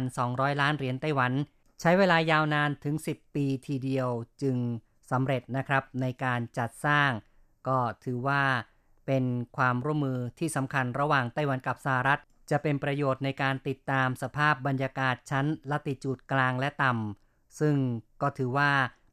[0.00, 1.32] 3,200 ล้านเหรียญไต้หวัน
[1.80, 4.08] ใช้เวลายาวนานถึง 10 ปีทีเดียว
[4.42, 4.56] จึง
[5.10, 7.10] สำเร็จนะครับในการจัดสร้าง
[7.68, 8.42] ก็ถือว่า
[9.06, 9.24] เป็น
[9.56, 12.20] ความร่วมมือที่สำคัญระหว่างไต้หวันกับสหรัฐ
[12.50, 17.76] จะเป็นประโยชน์ในการติดตามสภาพบรรยากาศชั้นลัติจูดกลางและต่ำ ซึ่ง
[18.22, 18.70] ก็ถือว่า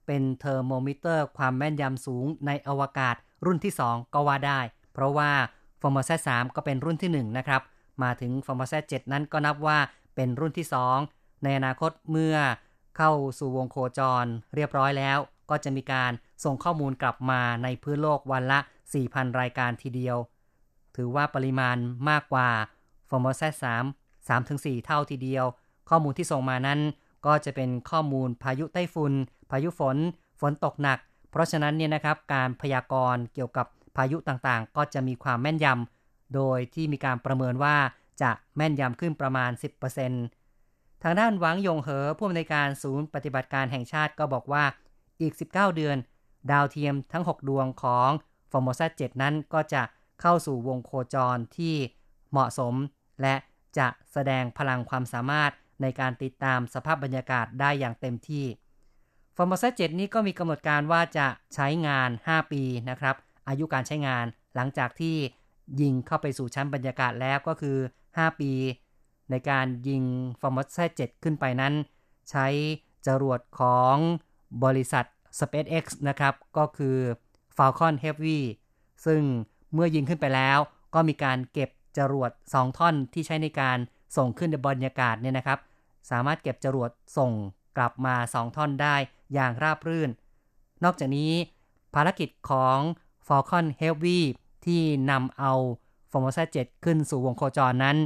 [0.07, 3.15] เป็นเทอร์โมมิเตอร์ความแม่นยำสูงในอวกาศ
[3.45, 4.59] รุ่นที่ 2 ก็ว่าได้
[4.93, 5.31] เพราะว่า
[5.81, 7.61] f o r m o s a t 3ก็เป็นรุ่นที่ 1 นะครับ
[8.03, 9.77] มาถึง f o r m o s a t 7นั้นก็นับว่า
[10.15, 10.67] เป็นรุ่นที่
[11.05, 12.35] 2 ในอนาคตเมื่อ
[12.97, 15.17] เข้าสู่วงโคจรเรียบร้อยแล้ว
[15.49, 16.11] ก็จะมีการ
[16.43, 18.59] ส่งข้อมูลกลับมาในพื้นโลกวันละ
[18.99, 20.17] 4,000 รายการทีเดียว
[20.95, 21.77] ถือว่าปริมาณ
[22.09, 22.49] มากกว่า
[23.11, 25.45] f o r m o s a t 3 3-4 เท่าทีเดียว
[25.89, 26.79] ข้อมูลที่ส่งมานั้น
[27.25, 29.13] ก็จะเป็นข้อมูลพายุไต้ฝุ่น
[29.51, 29.97] พายุฝน
[30.41, 30.99] ฝนตกหนัก
[31.31, 37.77] เพราะฉะนั้นเนี่ยนะครับการพยากรณ์เกี่ยวกับพายุต่างๆ ก็จะมีความแม่นยำโดยที่มีการประเมินว่า
[38.21, 39.51] จะแม่นยำขึ้นประมาณ
[40.27, 44.63] 10%ทางด้านหวังยงเหอผู้อำนวยการศูนย์ปฏิบัติการแห่งชาติก็บอกว่า
[45.21, 45.97] อีก 19 เดือน
[46.51, 48.09] ดาวเทียมทั้ง 6 ดวงของ
[48.51, 49.81] f o r m o s a 7 นั้นก็จะ
[50.21, 51.75] เข้าสู่วงโคจรที่
[52.31, 52.73] เหมาะสม
[53.21, 53.35] และ
[53.77, 58.45] จะแสดงพลังความสามารถในการติดตามสภาพบรรยากาศได้อย่างเต็มที่
[59.35, 63.15] f o r m o s a 7นี้ก็มีกำหนดการว่าจะใช้งาน 5 ปีนะครับ
[63.47, 65.15] อายุการใช้งานหลังจากที่
[65.81, 67.77] ยิงเข้าไปสู่ชั้นบรรยากาศแล้วก็คือ
[68.09, 68.51] 5 ปี
[69.31, 70.03] ในการยิง
[70.41, 71.73] f o r m o s a 7ขึ้นไปนั้น
[72.29, 72.47] ใช้
[73.07, 73.95] จรวดของ
[74.63, 75.05] บริษัท
[75.39, 76.97] SpaceX นะครับ ก็คือ
[77.57, 78.39] Falcon Heavy
[79.05, 79.21] ซึ่ง
[79.73, 80.57] เมื่อยิงขึ้นไปแล้ว
[80.93, 83.77] ก็มีการเก็บ จรวด 2 ท่อนที่ใช้ในการ
[84.17, 85.59] ส่งขึ้นในบรรยากาศเนี่ยนะครับ
[86.09, 87.31] สามารถเก็บจรวดส่ง
[87.77, 88.95] กลับมา 2 ท่อนได้
[89.33, 90.09] อย่างราบรื่น
[90.83, 91.31] นอกจากนี้
[91.93, 92.77] ภารกิจของ
[93.27, 94.19] Falcon Heavy
[94.65, 95.53] ที่นำเอา
[96.11, 97.97] Formosa 7 ขึ้นสู่วงโคจรนั้น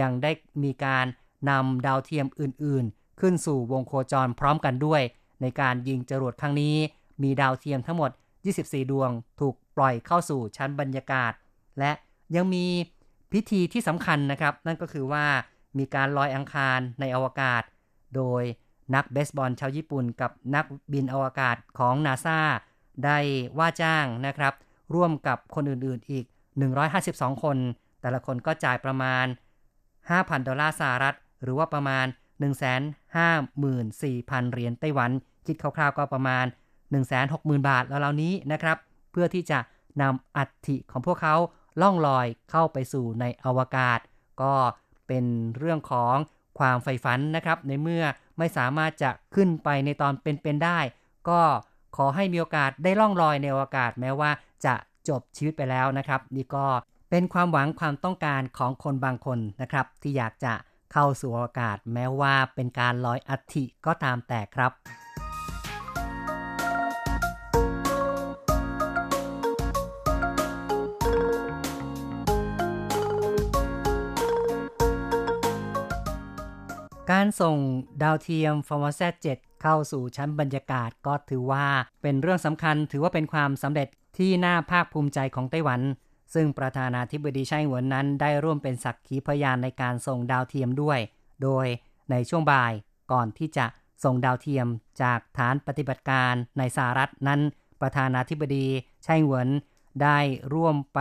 [0.00, 0.30] ยังได้
[0.62, 1.06] มีการ
[1.50, 5.02] นำดาวเทียมอื่น ๆ ขึ้นสู่วงโคจรพร้อมกันด้วย
[5.40, 6.76] ในการยิงจรวดครั้งนี้
[7.22, 8.10] มีดาวเทียมทั้งหมด
[8.50, 11.32] 24 ดวงถูกปล่อยเข้าสู่ชั้นบรรยากาศ
[11.78, 11.92] และ
[12.34, 12.66] ยังมี
[13.32, 15.24] พิธีที่สำคัญนะครับ นั่นก็คือว่า
[15.78, 17.62] มีการลอยอังคารในอวกาศ
[18.16, 18.42] โดย
[18.94, 22.40] นักเบสบอลชาวญี่ปุ่น กับนักบินอวกาศของนาซา
[23.04, 23.18] ได้
[23.58, 24.54] ว่าจ้างนะครับ
[24.94, 26.24] ร่วมกับคนอื่นๆอีก
[26.84, 27.56] 152 คน
[28.00, 29.26] แต่ละคนก็จ่ายประมาณ
[29.86, 32.06] 5,000 ดอลลาร์สหรัฐ หรือว่าประมาณ
[32.42, 35.10] 154,000 เหรียญไต้หวัน
[35.46, 36.44] คิดคร่าวๆก็ประมาณ
[37.06, 38.76] 160,000 บาทแล้วเหล่านี้นะครับ
[39.12, 39.58] เพื่อที่จะ
[40.02, 41.36] นำอัฐิของพวกเขา
[41.80, 43.98] ล่องลอยเข้าไปสู่ในอวกาศ
[44.42, 44.54] ก็
[45.08, 45.24] เป็น
[45.58, 46.16] เรื่องของ
[46.58, 48.04] ความใฝ่ฝันนะครับ ในเมื่อ
[48.38, 50.78] ไม่สามารถจะขึ้นไปในตอนเป็นๆได้
[51.28, 51.40] ก็
[51.96, 54.30] ขอให้มีโอกาสได้ล่องลอยในอวกาศแม้ว่า
[54.64, 54.74] จะ
[55.08, 56.66] จบชีวิตไปแล้วนะครับ นี่ก็
[57.10, 60.54] เป็นความหวังความต้องการของคนบางคนนะครับ ที่อยากจะ
[60.92, 64.70] เข้าสู่อวกาศแม้ว่าเป็นการลอยอัฐิก็ตามแต่ครับ
[77.12, 77.58] การส่ง
[78.02, 81.66] ดาวเทียม f o r m o s a 7เข้าสู่ชั้นบรรยากาศก็ถือว่า
[82.02, 85.80] เป็นเรื่องสำคัญถือว่าเป็นความสำเร็จที่น่าภาคภูมิใจของไต้หวัน
[86.34, 90.98] ซึ่งประธานาธิบดีไช่หวนนั้นได้ร่วมเป็นสักขีพยานในการส่งดาวเทียมด้วย
[91.42, 91.66] โดย
[92.10, 92.72] ในช่วงบ่าย
[93.12, 93.66] ก่อนที่จะ
[94.04, 94.66] ส่งดาวเทียม
[95.02, 97.40] จากฐานปฏิบัติการในสหรัฐนั้น
[97.80, 98.66] ประธานาธิบดี
[99.04, 99.48] ไช่หวน
[100.02, 100.18] ได้
[100.54, 101.00] ร่วมไป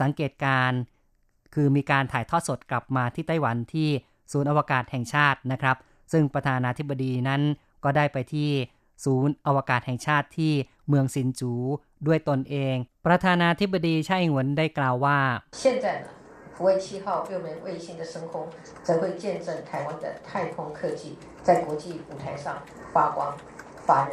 [0.00, 0.70] สังเกตการ
[1.54, 3.90] คือมีการถ่ายทอดสดกลับมาที่ไต้หวันที่
[4.31, 5.77] ศูนย์อวกาศแห่งชาตินะครับ
[6.11, 7.41] ซึ่งประธานาธิบดีนั้น
[7.83, 8.49] ก็ได้ไปที่
[9.05, 10.53] ศูนย์อวกาศแห่งชาติที่
[10.87, 11.53] เมืองซินจู
[12.07, 15.19] ด้วยตนเอง ประธานาธิบดีไช่อิงหวนได้กล่าวว่า
[15.61, 16.07] 现在呢
[16.55, 18.33] 福卫七号六枚卫星的升空，
[18.85, 21.01] 则会见证台湾的太空科技
[21.47, 22.45] 在国际舞台上
[22.93, 23.17] 发光
[23.87, 24.11] 发热。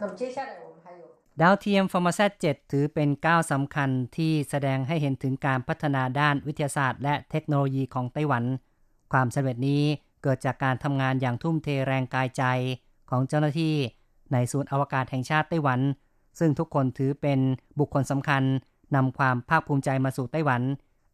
[0.00, 1.02] 那么接下来我们还有
[1.40, 8.44] ดาวเทียมฟอร์มาแซ7ถือเป็นก้าวสำคัญที่แสดงให้เห็นถึงการพัฒนาด้านวิทยาศาสตร์และเทคโนโลยีของไต้หวัน
[9.11, 9.83] ความสำเร็จนี้
[10.23, 12.43] เกิดจากการทำงานอย่างทุ่มเทแรงกายใจ
[13.09, 13.75] ของเจ้าหน้าที่
[14.33, 15.79] ในศูนย์อวกาศแห่งชาติไต้หวัน
[16.39, 17.39] ซึ่งทุกคนถือเป็น
[17.79, 18.43] บุคคลสำคัญ
[18.95, 20.61] นำความภาคภูมิใจมาสู่ไต้หวัน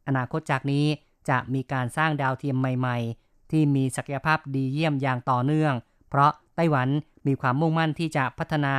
[0.08, 0.86] อนาคตจากนี้
[1.30, 5.74] จะมีการสร้างดาวเทียมใหม่ๆ ที่มีศักยภาพดีเยี่ยมอย่างต่อเนื่อง
[6.10, 6.88] เพราะไต้หวัน
[7.28, 8.76] มีความมุ่งมั่นที่จะพัฒนา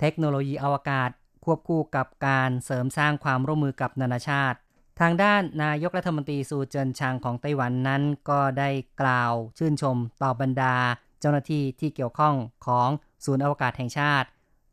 [0.00, 1.10] เทคโนโลยีอวกาศ
[1.44, 4.58] ควบคู่กับการเสริมสร้างความร่วมมือกับนานาชาติ
[5.00, 10.74] ทางด้านนายกรัฐมนตรีซูเจินชางของไต้หวันนั้นก็ได้กล่าวชื่นชมต่อบรรดา
[11.20, 12.34] เจ้าหน้าที่ที่เกี่ยวข้อง
[12.66, 12.88] ของ
[13.24, 14.28] ศูนย์อวกาศแห่งชาติ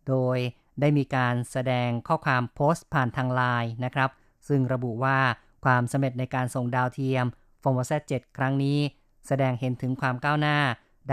[0.08, 0.38] โดย
[0.80, 4.10] ได้มีการแสดงข้อความโพสต์ผ่านทางไลน์นะครับ
[4.48, 5.20] ซึ่งระบุว่า
[5.66, 7.26] ความสำเร็จในการส่งดาวเทียม
[7.64, 8.80] ฟอร์มเซ7ครั้งนี้
[9.28, 10.58] แสดงเห็นถึงความก้าวหน้า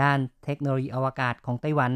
[0.01, 1.93] ด้านเทคโนโลยีอวกาศของไต้หวัน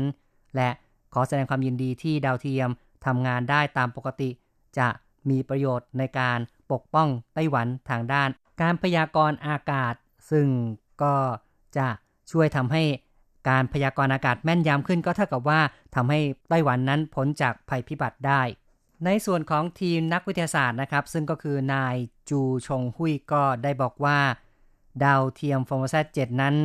[0.55, 0.69] และ
[1.13, 2.69] ขอแสดงความยินดีที่ดาวเทียม
[3.05, 4.29] ทำงานได้ตามปกติ
[4.77, 4.87] จะ
[5.29, 6.39] มีประโยชน์ในการ
[6.71, 8.29] ปกป้องไต้หวันทางด้าน
[8.61, 9.93] การพยากรณ์อากาศ
[10.31, 10.47] ซึ่ง
[11.03, 11.15] ก็
[11.77, 11.87] จะ
[12.31, 12.83] ช่วยทำให้
[13.49, 15.59] การพยากรณ์อากาศแม่นยำขึ้นก็เท่ากับว่า
[15.95, 18.41] ทำให้ไต้หวันนั้นพ้นจากภัยพิบัติได้
[19.05, 21.95] ในส่วนของทีมนักวิทยาศาสตร์นะครับ ซึ่งก็คือนาย
[22.29, 24.19] จูชงหุยก็ได้บอกว่า
[25.03, 26.55] ดาวเทียม FORMOSAT 7นั้น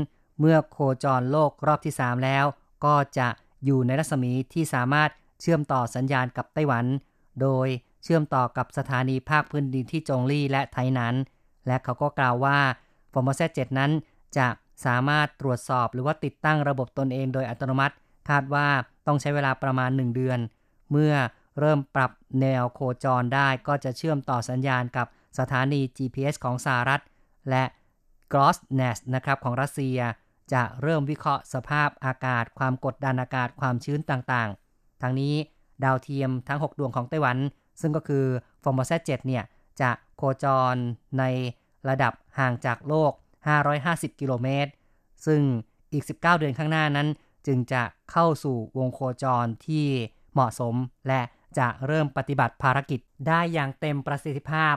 [0.40, 2.44] เมื่อโคจรโลกรอบที่ 3 แล้ว
[2.84, 3.28] ก็จะ
[3.64, 6.84] อยู่ในรัศมีที่สามารถเชื่อมต่อสัญญาณกับไต้หวัน
[7.40, 7.68] โดย
[8.02, 11.14] เชื่อมต่อกับสถานีภาคพื้นดินที่จงลี่และไถหนาน
[11.66, 12.58] และเขาก็กล่าวว่า
[13.12, 13.90] FORMOSAT 7นั้น
[14.38, 14.48] จะ
[14.86, 17.94] สามารถตรวจสอบหรือว่าติดตั้งระบบตนเองโดยอัตโนมัติ
[18.28, 18.66] คาดว่า
[19.06, 20.38] ต้องใช้เวลาประมาณ 1 เดือน
[20.90, 21.14] เมื่อ
[21.60, 25.06] เริ่มปรับแนวโคจรได้ก็จะเชื่อมต่อสัญญาณกับ
[25.38, 27.02] สถานี GPS ของสหรัฐ
[27.50, 27.64] และ
[28.32, 29.98] g r o s n e s นะครับของรัสเซีย
[30.52, 35.34] จะเริ่มวิเคราะห์สภาพอากาศ ความกดดันอากาศความชื้นต่างๆ ทั้งนี้
[35.84, 37.36] ดาวเทียมทั้ง 6 ดวงของไต้หวัน
[37.80, 38.24] ซึ่งก็คือ
[38.62, 39.44] FORMOSAT 7เนี่ย
[39.80, 40.76] จะโคจร
[41.18, 41.24] ใน
[41.88, 43.12] ระดับห่างจากโลก
[43.66, 44.70] 550 กิโลเมตร
[45.26, 45.40] ซึ่ง
[45.92, 47.08] อีก 19 เดือนข้างหน้านั้น
[47.46, 49.86] จึงจะเข้าสู่วงโคจรที่
[50.32, 50.74] เหมาะสม
[51.08, 51.20] และ
[51.58, 54.74] จะเริ่มปฏิบัติภารกิจได้อย่างเต็มประสิทธิภาพ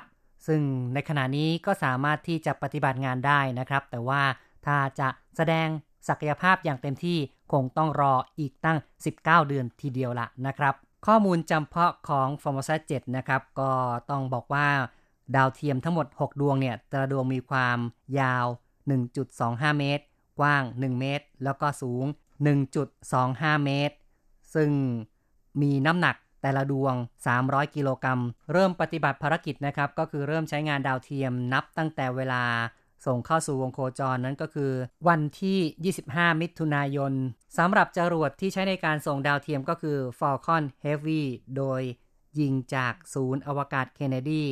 [0.47, 0.61] ซึ่ง
[0.93, 4.21] ในขณะนี้ก็สามารถที่จะปฏิบัติงานได้นะครับ แต่ว่า
[4.65, 5.67] ถ้าจะแสดง
[6.07, 7.17] ศักยภาพอย่างเต็มที่
[7.51, 8.77] คงต้องรออีกตั้ง
[9.13, 10.73] 19 เดือนทีเดียวละนะครับ
[11.05, 13.71] ข้อมูลจำเพาะของ f o r m o s a 7 นะครับ ก็
[14.09, 14.67] ต้องบอกว่า
[15.35, 17.77] ดาวเทียมทั้งหมด 6 ดวงเนี่ย แต่ละดวงมีความ
[18.19, 18.45] ยาว
[19.11, 20.03] 1.25 เมตร
[20.39, 22.05] กว้าง 1 เมตร แล้วก็สูง
[22.85, 23.95] 1.25 เมตร
[24.55, 24.71] ซึ่ง
[25.61, 26.93] มีน้ำหนักแต่ละดวง
[27.35, 28.19] 300 กิโลกรัม
[28.51, 32.43] เริ่มปฏิบัติภารกิจนะครับ ก็คือเริ่มใช้งานดาวเทียมนับตั้งแต่เวลา
[33.05, 34.71] ส่งเข้าสู่วงโคจรนั้นก็คือ
[35.07, 37.13] วันที่ 25 มิถุนายน
[37.57, 41.23] สำหรับจรวดที่ใช้ในการส่งดาวเทียมก็คือ Falcon Heavy
[41.57, 41.81] โดย
[42.39, 44.45] ยิงจากศูนย์อวกาศเคนเนดี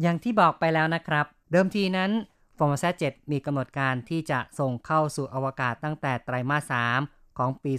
[0.00, 2.10] อย่างที่บอกไปแล้วนะครับ เดิมทีนั้น
[2.58, 7.72] f o r m o s a 7มีกำหนดการที่จะส่งเข้าสู่อวกาศตั้งแต่ไตรมาส 3 ของปี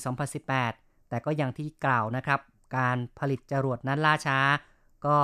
[0.51, 2.39] 2018 แต่ก็อย่างที่กล่าวนะครับ
[2.77, 4.39] การผลิตจรวดนั้นล่าช้า
[5.05, 5.17] ก็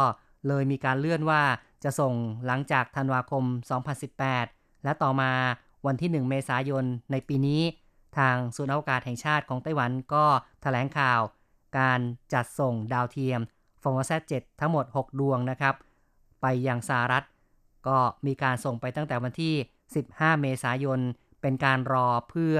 [0.48, 1.42] เลยมีการเลื่อนว่า
[1.84, 2.14] จะส่ง
[2.46, 3.44] หลังจากธันวาคม
[4.02, 4.53] 2018
[4.84, 5.32] และต่อมา
[5.86, 7.62] วันที่ 1 เมษายนในปีนี้
[8.18, 11.22] ทางศูนย์อวกาศแห่งชาติของไต้หวันก็ถแถลงข่าว
[11.80, 12.00] การ
[12.34, 13.42] จัดส่งดาวเทียม
[13.82, 15.76] ฟอร์ม s a 7ทั้งหมด 6 ดวงนะครับ
[16.42, 17.24] ไปยังสหรัฐ
[17.88, 19.54] ก็มีการส่งไปตั้งแต่วันที่
[19.98, 21.00] 15 เมษายน
[21.42, 22.58] เป็นการรอเพื่อ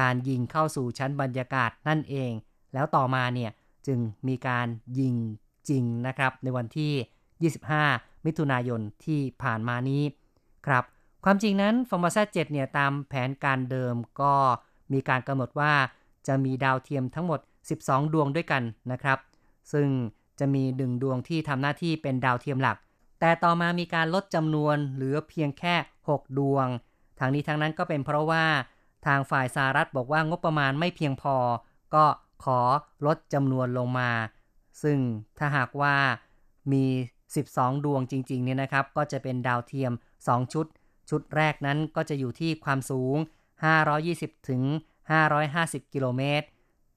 [0.00, 2.30] การยิงเข้าสู่ชั้นบรรยากาศนั่นเอง
[2.74, 3.50] แล้วต่อมาเนี่ย
[3.86, 4.66] จึงมีการ
[4.98, 5.14] ยิง
[5.68, 7.52] จริงนะครับ ในวันที่
[7.92, 10.02] 25 มิถุนายนที่ผ่านมานี้
[10.66, 10.84] ครับ
[11.24, 14.34] ความจริงนั้นฟอร์มาซา7เนี่ยตามแผนการเดิมก็
[14.92, 15.72] มีการกำหนดว่า
[16.26, 17.40] จะมีดาวเทียมทั้งหมด
[17.76, 19.18] 12 ดวงด้วยกันนะครับ
[19.72, 19.88] ซึ่ง
[20.38, 22.76] จะมีหนึ่งดวงที่ทำหน้าที่เป็นดาวเทียมหลัก
[23.20, 25.74] แต่ต่อมามีการลดจำนวนเหลือเพียงแค่
[26.08, 26.66] 6 ดวง
[27.18, 28.44] ทางนี้ทางนั้นก็เป็นเพราะว่า
[29.06, 31.36] ทางฝ่ายสหรัฐบอกว่างบประมาณไม่เพียงพอ
[31.94, 32.04] ก็
[32.44, 32.60] ขอ
[33.06, 34.10] ลดจำนวนลงมา
[34.82, 34.98] ซึ่ง
[35.38, 35.94] ถ้าหากว่า
[36.72, 36.84] มี
[37.34, 40.66] 12 ดวงจริงๆเนี่ยนะครับ ก็จะเป็นดาวเทียม 2 ชุด
[41.10, 43.16] ชุดแรกนั้นก็จะอยู่ที่ความสูง
[43.82, 44.62] 520 ถึง
[45.28, 46.46] 550 กิโลเมตร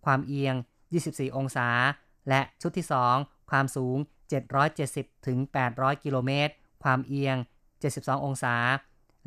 [0.06, 0.56] ความเอียง
[0.96, 1.70] 24 องศา
[2.30, 3.98] และชุดที่ 2 ความสูง
[4.62, 5.38] 770 ถึง
[5.72, 7.36] 800 กิโลเมตร ความเอียง
[7.82, 8.56] 72 องศา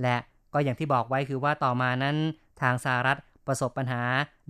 [0.02, 0.16] และ
[0.52, 2.16] ก็อย่างที่บอกไว้คือว่าต่อมานั้น
[2.60, 4.02] ทางสหรัฐประสบปัญหา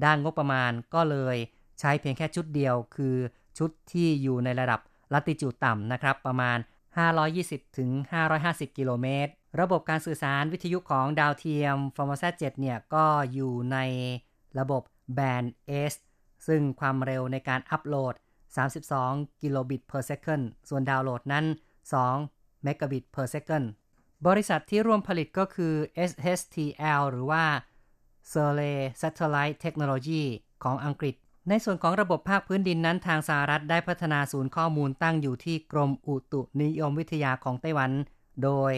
[0.05, 1.37] ด้านงบประมาณก็เลย
[1.81, 3.17] ใช้เพียงแค่ชุดเดียวคือ
[3.59, 4.81] ชุดที่อยู่ในระดับ
[5.13, 6.59] ลัติจูดต่ำนะครับ ประมาณ
[7.17, 7.91] 520 ถึง
[8.35, 13.79] 550 กิโลเมตร ระบบการสื่อสารวิทยุของดาวเทียม f o r m o s a 7เนี่ยก็อยู่ใน
[14.59, 14.83] ระบบ
[15.15, 15.45] แบน
[15.93, 15.95] S
[16.47, 18.15] ซึ่งความเร็วในการอัปโหลด
[18.79, 21.45] 32 กิโลบิต per second ส่วนดาวน์โหลดนั้น
[22.05, 23.67] 2 เมกะบิต per second
[24.27, 25.75] บริษัทที่ร่วมผลิตก็คือ
[26.11, 27.45] SHTL หรือว่า
[28.33, 30.23] s e r l e Satellite Technology
[30.65, 31.15] ของอังกฤษ
[31.49, 37.91] ในส่วนของระบบภาคพื้นดินนั้นทางสหรัฐได้พัฒนาศูนย์ข้อมูลตั้งอยู่ที่กรมอุตุนิยมวิทยาของไต้หวัน
[38.45, 38.73] โดย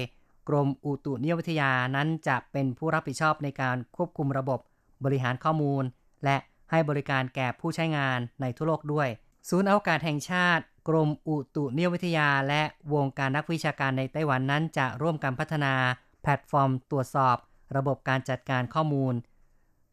[0.49, 4.61] กรมอุตุนิยมวิทยานั้นจะเป็นผู้รับผิดชอบในการควบคุมระบบ
[5.05, 5.85] บริหารข้อมูล
[6.25, 6.37] และ
[6.71, 9.09] ให้บริการแก่ผู้ใช้งานในทั่วโลกด้วย
[9.49, 12.63] ศูนย์อวกาศแห่งชาติ กรมอุตุนิยมวิทยา และ
[12.95, 15.75] วงการนักวิชาการในไต้หวันนั้นจะร่วมกันพัฒนา
[16.23, 17.37] แพลตฟอร์ม ตรวจสอบ
[17.77, 19.15] ระบบการจัดการข้อมูล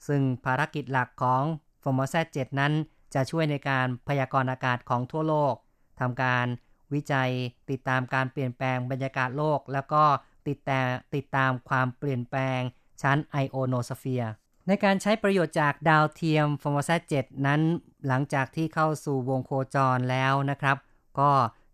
[0.08, 1.44] ซึ่งภารกิจหลักของ
[1.84, 2.74] f o r m o s a 7นั้น
[3.14, 5.54] จะช่วยในการพยากรณ์อากาศของทั่วโลก
[6.00, 6.46] ทำการ
[6.94, 7.32] วิจัย
[7.70, 10.04] ติดตามการเปลี่ยนแปลงบรรยากาศโลก แล้วก็
[10.48, 10.82] ติดแต่
[11.16, 12.60] ติดตามความเปลี่ยนแปลง
[13.02, 14.32] ชั้นไอโอโนสเฟียร์
[14.68, 17.62] ในการใช้ประโยชน์จากดาวเทียม FORMOSAT 7นั้น
[18.08, 20.78] หลังจากที่เข้าสู่วงโคจรแล้วนะครับ
[21.20, 21.32] ก็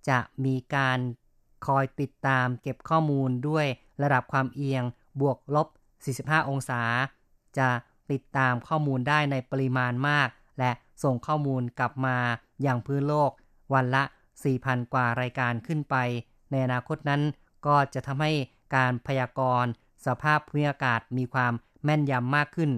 [0.10, 1.00] จะมีการ
[1.68, 3.66] คอยติดตามเก็บข้อมูลด้วย
[4.04, 4.84] ระดับความเอียง
[5.22, 5.68] บวกลบ
[6.08, 6.82] 45 องศา
[7.58, 7.70] จะ
[8.12, 10.28] ติดตามข้อมูลได้ในปริมาณมาก
[10.60, 10.72] และ
[11.04, 12.18] ส่งข้อมูลกลับมา
[12.62, 13.32] อย่างพื้นโลก
[13.74, 14.04] วันละ
[14.48, 15.96] 4,000 กว่ารายการขึ้นไป
[16.52, 17.22] ในอนาคตนั้น
[17.66, 18.32] ก็จะทำให้
[18.76, 19.72] การพยากรณ์
[20.06, 21.54] สภาพภูมิอากาศมีความ
[21.84, 22.72] แม่นยำมากขึ้น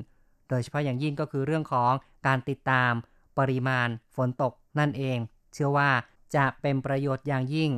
[0.50, 1.92] โดยเฉพาะอย่างยิ่งก็คือเรื่องของ
[2.28, 2.92] การติดตาม
[3.40, 5.18] ปริมาณฝนตกนั่นเอง
[5.54, 5.90] เชื่อว่า
[6.36, 7.72] จะเป็นประโยชน์อย่างยิ่ง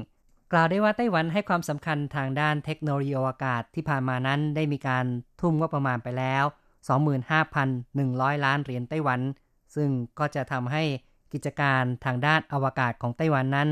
[0.52, 5.06] กล่าวได้ว่าไต้หวันให้ความสำคัญทางด้านเทคโนโลยีอวกาศที่ผ่านมานั้นได้มีการ
[5.42, 6.44] ทุ่มงบประมาณไปแล้ว
[7.24, 9.20] 25,100 ล้านเหรียญไต้หวัน
[9.76, 10.84] ซึ่งก็จะทำให้
[11.34, 13.70] กิจการทางด้านอวกาศของไต้หวันนั้น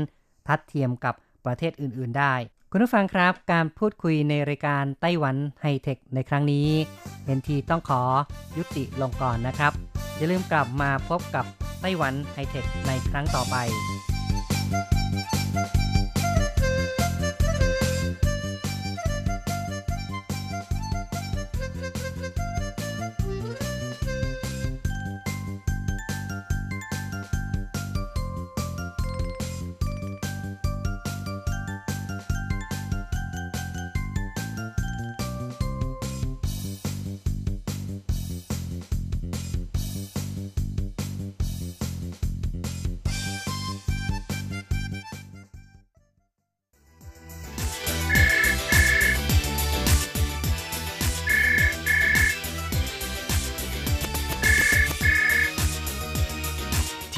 [0.48, 2.34] ทัดเทียมกับประเทศอื่น ๆ ได้
[2.72, 6.68] คุณผู้ฟังครับการพูดคุยในรายการไต้หวันไฮเทคในครั้งนี้
[7.24, 8.02] เห็นทีต้องขอ
[8.56, 9.72] ยุติลงก่อนนะครับ
[10.16, 11.44] อย่าลืมกลับมาพบกับ
[11.80, 13.56] ไต้หวันไฮเทคในครั้งต่อไป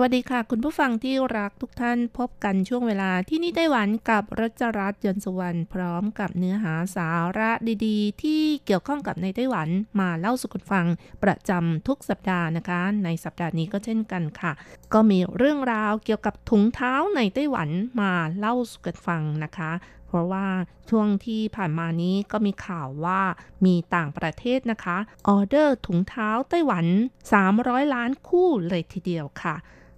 [0.00, 7.08] วัสดีค่ะ คุณผู้ฟังที่รักทุกท่านพบกันช่วงเวลาที่นี่ไต้หวันกับรัชรัตน์ยนสวรรณพร้อมกับเนื้อหาสา
[7.38, 7.50] ระ
[7.86, 9.68] ดีๆ ที่เกี่ยวข้องกับในไต้หวัน
[10.00, 10.86] มาเล่าสู่กันฟัง
[11.22, 14.52] ประจำทุกสัปดาห์นะคะ ในสัปดาห์นี้ก็เช่นกันค่ะ
[14.94, 17.68] ก็มีเรื่องราวเกี่ยวกับถุงเท้าในไต้หวัน
[18.00, 19.72] มาเล่าสู่กันฟังนะคะ
[20.08, 20.46] เพราะว่า
[20.90, 23.22] ช่วงที่ผ่านมานี้ก็มีข่าวว่า
[23.64, 24.96] มีต่างประเทศนะคะ
[25.28, 26.86] ออเดอร์ถุงเท้าไต้หวัน
[27.38, 29.56] 300 ล้านคู่เลยทีเดียวค่ะ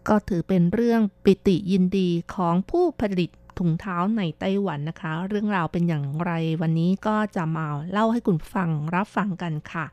[0.09, 6.33] ก็ถือเป็นเรื่องปิติยินดีของผู้ผลิตถุงเท้าในไต้หวันนะคะ เรื่องราวเป็นอย่างไร
[6.63, 9.87] วันนี้ก็จะมาเล่าให้คุณฟังรับฟังกันค่ะ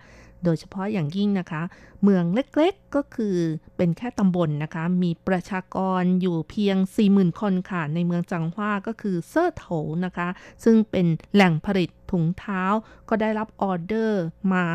[0.44, 1.62] โดยเฉพาะอย่างยิ่งนะคะ
[2.04, 3.36] เมืองเล็กๆก็คือ
[3.78, 9.66] เป็นแค่ตำบลนนะคะ มีประชากรอยู่เพียง 40,000 คนค่ะ ในเมืองจังหว้าก็คือเซอร์โถ
[10.06, 10.28] นะคะ
[10.64, 12.64] ซึ่งเป็นแหล่งผลิตถุงเท้า
[13.10, 14.66] ก็ได้รับออเดอร์มา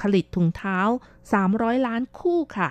[0.00, 0.78] ผลิตถุงเท้า
[1.32, 2.70] 300 ล้านคู่ค่ะ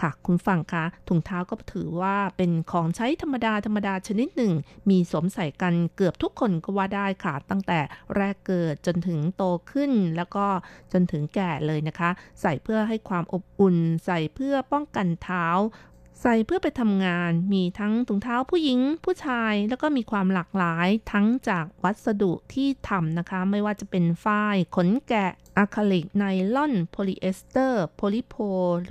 [0.00, 4.52] ค่ะ คุณฟังคะถุงเท้าก็ถือว่าเป็นของใช้ธรรมดาธรรมดาชนิดหนึ่ง
[4.90, 7.80] มีสวมใส่กันเกือบทุกคนก็ว่าได้ค่ะ ตั้งแต่
[8.16, 10.46] แรกเกิดจนถึงโตขึ้น แล้วก็
[10.92, 15.46] จนถึงแก่เลยนะคะ ใส่เพื่อให้ความอบอุ่น ใส่เพื่อป้องกันเท้า
[16.22, 28.34] ใส่เพื่อไปทำงานมีทั้งถุงเท้าผู้หญิงผู้ชายแล้วก็มีความหลากหลายทั้งจากวัสดุที่ทำนะคะ ไม่ว่าจะเป็นฝ้ายขนแกะ อะคริลิกไนล่อนโพลีเอสเตอร์โพลิโพร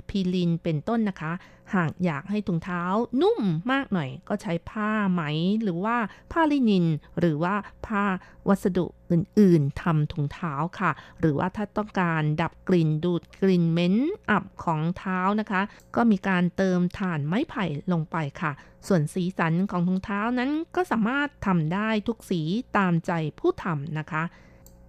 [0.08, 1.32] พิลีนเป็นต้นนะคะ
[1.74, 2.82] หากอยากให้ถุงเท้า
[3.20, 3.40] นุ่ม
[3.72, 5.22] มากหน่อย ก็ใช้ผ้าไหม
[5.62, 5.96] หรือว่า
[6.32, 6.86] ผ้าลินิน
[7.18, 7.54] หรือว่า
[7.86, 8.02] ผ้า
[8.48, 13.96] วัสดุอื่นๆทำถุงเท้าค่ะ หรือว่าถ้าต้องการดับกลิ่นดูดกลิ่นเหม็น
[14.30, 15.60] อับของเท้านะคะ
[15.96, 18.52] ก็มีการเติมถ่านไม้ไผ่ลงไปค่ะ
[18.86, 22.40] ส่วนสีสันของถุงเท้านั้นก็สามารถทำได้ทุกสี
[22.76, 24.22] ตามใจผู้ทำนะคะ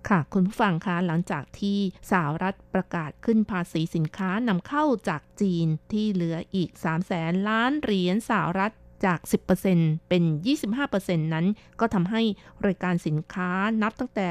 [0.08, 1.80] ค่ะคุณผู้ฟังคะหลังจากที่
[2.12, 8.72] สหรัฐประกาศขึ้นภาษีสินค้านำเข้าจากจีนที่เหลืออีก3แสนล้านเหรียญสหรัฐ
[9.06, 9.20] จาก
[9.66, 10.24] 10%เป็น
[10.78, 11.48] 25%นั้น
[11.80, 12.22] ก็ทำให้
[12.66, 14.30] รายการสินค้านับตั้งแต่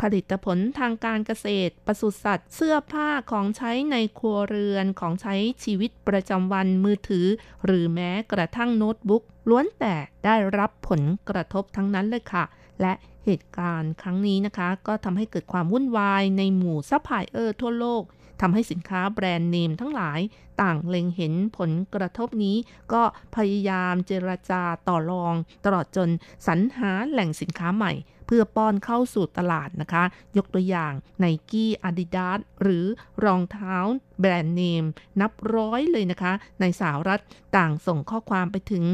[0.00, 7.26] ผลิตผลทางการเกษตร ปศุสัตว์ เสื้อผ้าของใช้ในครัวเรือน ของใช้ชีวิตประจำวันมือถือ
[7.64, 12.44] หรือแม้กระทั่งโน้ตบุ๊กล้วนแต่ได้รับผลกระทบทั้งนั้นเลยค่ะ
[12.80, 12.92] และ
[13.28, 18.02] เหตุการณ์ครั้งนี้นะคะ ก็ทำให้เกิดความวุ่นวายในหมู่ซัพพลายเออร์ทั่วโลก
[18.40, 20.20] ทำให้สินค้าแบรนด์เนมทั้งหลาย
[20.62, 22.56] ต่างเล็งเห็นผลกระทบนี้
[22.92, 23.02] ก็
[23.36, 26.08] พยายามเจรจาต่อรอง ตลอดจน
[26.46, 27.92] สรรหาแหล่งสินค้าใหม่
[28.26, 30.04] เพื่อป้อนเข้าสู่ตลาดนะคะ
[30.36, 32.84] ยกตัวอย่างไนกี้อาดิดาสหรือ
[33.24, 33.76] รองเท้า
[34.20, 34.84] แบรนด์เนม
[35.20, 37.20] นับร้อยเลยนะคะ ในสหรัฐ
[37.56, 38.84] ต่างส่งข้อความไปถึง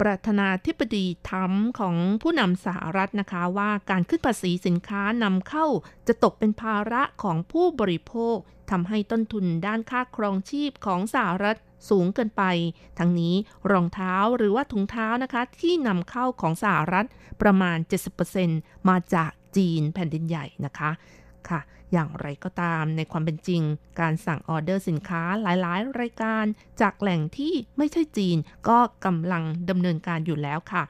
[0.00, 5.66] ประธานาธิบดีทรัมของผู้นำสหรัฐนะคะว่าการขึ้นภาษีสินค้านำเข้า
[6.06, 8.36] จะตกเป็นภาระของผู้บริโภค
[8.70, 11.56] ทำให้ต้นทุนด้านค่าครองชีพของสหรัฐ
[11.88, 12.42] สูงเกินไป
[12.98, 13.34] ทั้งนี้
[13.70, 17.08] รองเท้าหรือว่าถุงเท้านะคะที่นำเข้าของสหรัฐ
[17.42, 17.78] ประมาณ
[18.32, 20.90] 70%มาจากจีนแผ่นดินใหญ่นะคะ
[21.50, 21.60] ค่ะ
[21.92, 23.62] อย่างไรก็ตามในความเป็นจริง
[24.00, 26.44] การสั่งออเดอร์สินค้าหลายๆ รายการ
[26.80, 28.36] จากแหล่งที่ไม่ใช่จีน
[28.68, 30.84] ก็กำลังดำเนินการอยู่แล้วค่ะ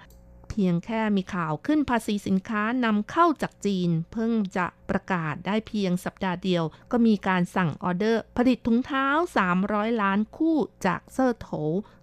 [0.48, 9.06] เพียงแค่มีข่าวขึ้นภาษีสินค้านำเข้าจากจีน เพิ่งจะประกาศได้เพียงสัปดาห์เดียว ก็มีการสั่งออเดอร์ ผลิตถุงเท้า
[9.54, 11.48] 300 ล้านคู่จากเซอร์โถ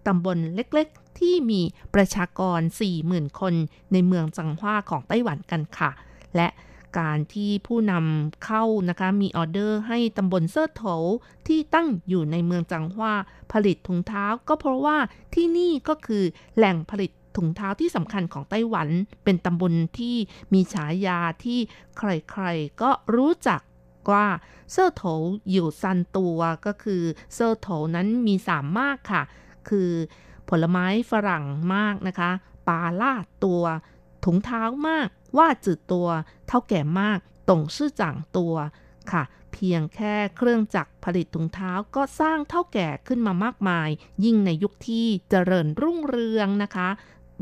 [0.08, 1.62] ตำบลเล็กๆ ที่มี
[1.96, 2.60] ประชากร
[3.00, 3.54] 40,000 คน
[3.92, 5.92] ในเมืองจังหว้าของไต้หวันกันค่ะ
[6.36, 6.48] และ
[6.98, 10.84] การที่ผู้นำเข้านะคะมีออเดอร์ให้ตำบลเซอร์โถ
[11.48, 13.14] ที่ตั้งอยู่ในเมืองจังหว้า
[13.52, 14.98] ผลิตถุงเท้าก็เพราะว่า
[15.34, 16.24] ที่นี่ก็คือ
[16.58, 18.88] แหล่งผลิตถุงเท้าที่สำคัญของไต้หวัน
[19.24, 20.16] เป็นตำบลที่
[20.54, 21.60] มีฉายาที่
[21.98, 23.62] ใครๆก็รู้จัก
[24.12, 24.28] ว่า
[24.72, 25.04] เซอร์โถ
[25.52, 29.24] อยู่ซันตัวก็คือเซอร์โถนั้นมีสามมากค่ะ
[29.70, 29.92] คือ
[30.50, 31.44] ผลไม้ฝรั่ง
[31.76, 32.32] มากนะคะ
[32.68, 33.14] ปลาล่า
[33.46, 33.64] ตัว
[34.26, 35.08] ถุงเท้ามาก
[35.38, 36.08] ว่าจืดตัว
[36.48, 37.20] เท่าแก่มาก
[37.50, 38.56] ตงชื่อจ่างตัว
[39.12, 39.24] ค่ะ
[39.54, 43.90] เพียงแค่เครื่องจักรผลิตถุงเท้าก็สร้างเท่าแก่ขึ้นมามากมาย
[44.26, 46.90] ยิ่งในยุคที่เจริญรุ่งเรืองนะคะ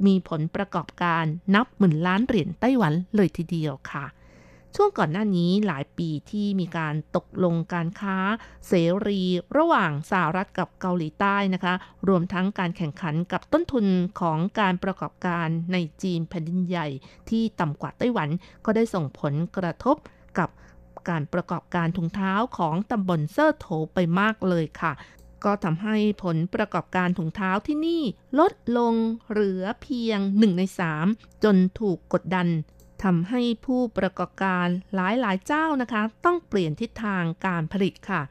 [0.06, 1.24] มีผลประกอบการ
[1.56, 4.06] นับหมื่นล้านเหรียญไต้หวันเลยทีเดียวค่ะ
[4.80, 8.18] ช่วงก่อนหน้านี้หลายปีที่มีการตกลงการค้า
[8.68, 8.74] เส
[9.08, 9.22] รี
[9.58, 11.74] ระหว่างสหรัฐกับเกาหลีใต้นะคะ
[12.08, 13.86] รวมทั้งการแข่งขันกับต้นทุน
[14.22, 16.88] ของการประกอบการในจีนแผ่นดินใหญ่
[17.30, 18.30] ที่ต่ำกว่าไต้หวัน
[18.66, 19.96] ก็ได้ส่งผลกระทบ
[20.40, 20.50] กับ
[21.10, 24.92] การประกอบการถุงเท้าของตำบลเซอร์โถไปมากเลยค่ะ
[25.44, 28.02] ก็ทำให้ผลประกอบการถุงเท้าที่นี่
[28.40, 28.94] ลดลง
[29.32, 30.64] เหลือเพียง 1 ใน
[31.04, 32.48] 3 จนถูกกดดัน
[33.04, 38.22] ทำให้ผู้ประกอบการหลายๆ เจ้านะคะ ต้องเปลี่ยนทิศทางการผลิตค่ะ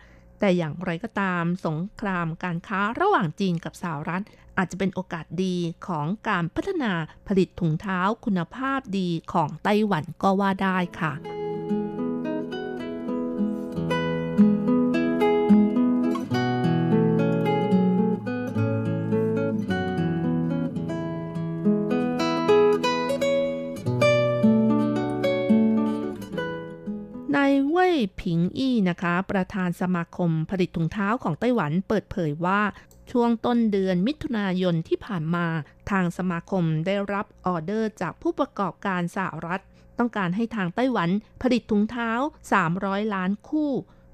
[0.40, 4.22] แต่อย่างไรก็ตามสงครามการค้าระหว่างจีนกับสหรัฐ
[4.58, 5.56] อาจจะเป็นโอกาสดี
[5.86, 6.92] ของการพัฒนา
[7.28, 11.12] ผลิตถุงเท้าคุณภาพดีของไต้หวันก็ว่าได้ค่ะ
[28.20, 32.60] ผิงอี้นะคะ ประธานสมาคมผลิตถุงเท้าของไต้หวันเปิดเผยว่า
[33.10, 35.46] ช่วงต้นเดือนมิถุนายนที่ผ่านมา
[35.90, 39.62] ทางสมาคมได้รับออเดอร์จากผู้ประกอบการสหรัฐ
[39.98, 41.10] ต้องการให้ทางไต้หวัน
[41.42, 42.10] ผลิตถุงเท้า
[42.64, 43.70] 300 ล้านคู่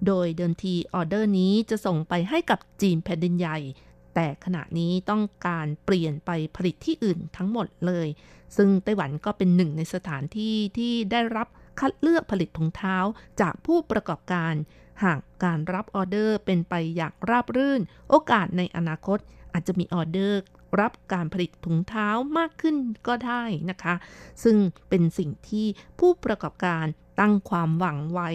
[0.07, 3.59] โดยเดิมทีออเดอร์นี้จะส่งไปให้กับจีนแผ่นดินใหญ่
[4.14, 8.09] แต่ขณะนี้ต้องการเปลี่ยนไปผลิตที่อื่นทั้งหมดเลย
[8.57, 11.49] ซึ่งไต้หวันก็เป็นหนึ่งในสถานที่ที่ได้รับ
[11.81, 12.97] คัดเลือกผลิตถุงเท้า
[13.41, 14.55] จากผู้ประกอบการ
[15.05, 19.18] หากการรับออเดอร์เป็นไปอย่างราบรื่น โอกาสในอนาคต
[19.53, 20.41] อาจจะมีออเดอร์
[20.81, 22.09] รับการผลิตถุงเท้า
[22.39, 23.95] มากขึ้นก็ได้นะคะ
[24.43, 24.57] ซึ่ง
[24.89, 25.66] เป็นสิ่งที่
[25.99, 26.85] ผู้ประกอบการ
[27.20, 28.31] ตั้งความหวังไว้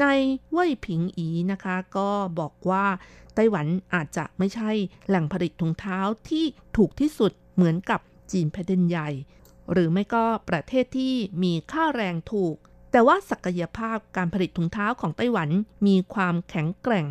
[0.00, 0.06] ใน
[0.52, 2.08] เว่ยผิงอีนะคะ ก็
[2.38, 2.86] บอกว่า
[3.34, 4.70] ไต้หวันอาจจะไม่ใช่
[5.08, 5.98] แหล่งผลิตถุงเท้า
[6.28, 6.44] ที่
[6.76, 8.00] ถูกที่สุดเหมือนกับ
[8.32, 9.08] จีนแผ่นดินใหญ่
[9.72, 12.56] หรือไม่ก็ประเทศที่มีค่าแรงถูก
[12.92, 15.48] แต่ว่าศักยภาพการผลิตถุงเท้าของไต้หวัน
[15.86, 17.06] มีความแข็งแกร่ง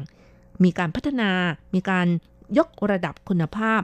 [0.63, 1.31] มีการพัฒนา
[1.73, 2.07] มีการ
[2.57, 3.81] ยกระดับคุณภาพ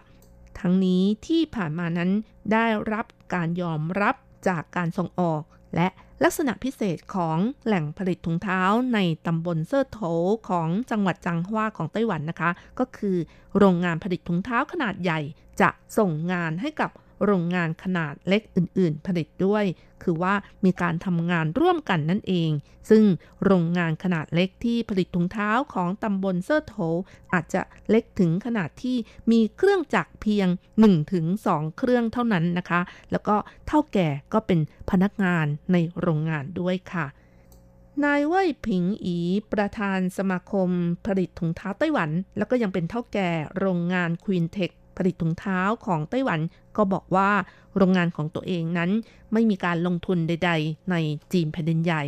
[0.59, 2.11] ทั้งนี้ที่ผ่านมานั้น
[2.53, 4.15] ได้รับการยอมรับ
[4.47, 5.41] จากการส่งออก
[5.75, 5.87] และ
[6.23, 8.61] ลักษณะพิเศษของแหล่งผลิตถุงเท้า
[8.93, 9.99] ในตำบลเซอร์โถ
[10.49, 13.17] ของจังหวัดจางฮวาของไต้หวันนะคะ ก็คือ
[13.57, 15.19] โรงงานผลิตถุงเท้าขนาดใหญ่
[15.61, 16.91] จะส่งงานให้กับ
[17.25, 19.65] โรงงานขนาดเล็กอื่น ๆ ผลิตด้วย
[20.03, 20.33] คือว่า
[20.65, 22.51] มีการทำงานร่วมกันนั่นเอง
[22.89, 23.03] ซึ่ง
[23.45, 26.75] โรงงานขนาดเล็กที่ผลิตถุงเท้าของตำบลเซอร์โถ
[27.33, 28.97] อาจจะเล็กถึงขนาดที่
[29.31, 30.47] มีเครื่องจักรเพียง
[31.13, 33.35] 1-2 เครื่องเท่านั้นนะคะ แล้วก็
[33.67, 34.59] เท่าแก่ก็เป็น
[34.89, 37.07] พนักงานในโรงงานด้วยค่ะ
[38.03, 39.17] นายเว่ยผิงอี
[39.51, 40.69] ประธานสมาคม
[41.05, 46.39] ผลิตถุงเท้าไต้หวัน แล้วก็ยังเป็นเท่าแก่โรงงานควีนเทค ผลิตถุงเท้าของไต้หวัน
[46.77, 47.31] ก็บอกว่า
[47.75, 48.91] โรงงานของตัวเองนั้น
[49.33, 50.95] ไม่มีการลงทุนใด ๆ ใน
[51.33, 52.03] จีนแผ่นดินใหญ่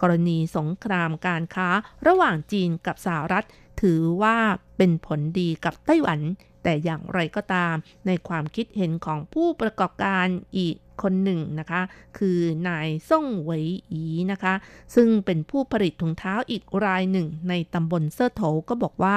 [0.00, 1.68] กรณีสงครามการค้า
[2.06, 3.44] ระหว่างจีนกับสหรัฐ
[3.82, 4.36] ถือว่า
[4.76, 6.20] เป็นผลดีกับไต้หวัน
[6.62, 7.74] แต่อย่างไรก็ตาม
[8.06, 10.26] ในความคิดเห็นของผู้ประกอบการ
[10.58, 11.82] อีกคนหนึ่งนะคะ
[12.18, 14.54] คือนายซ่งเหวยอีนะคะ
[14.94, 19.16] ซึ่งเป็นผู้ผลิตถุงเท้าอีกรายหนึ่งในตำบลเซอร์โถก็บอกว่า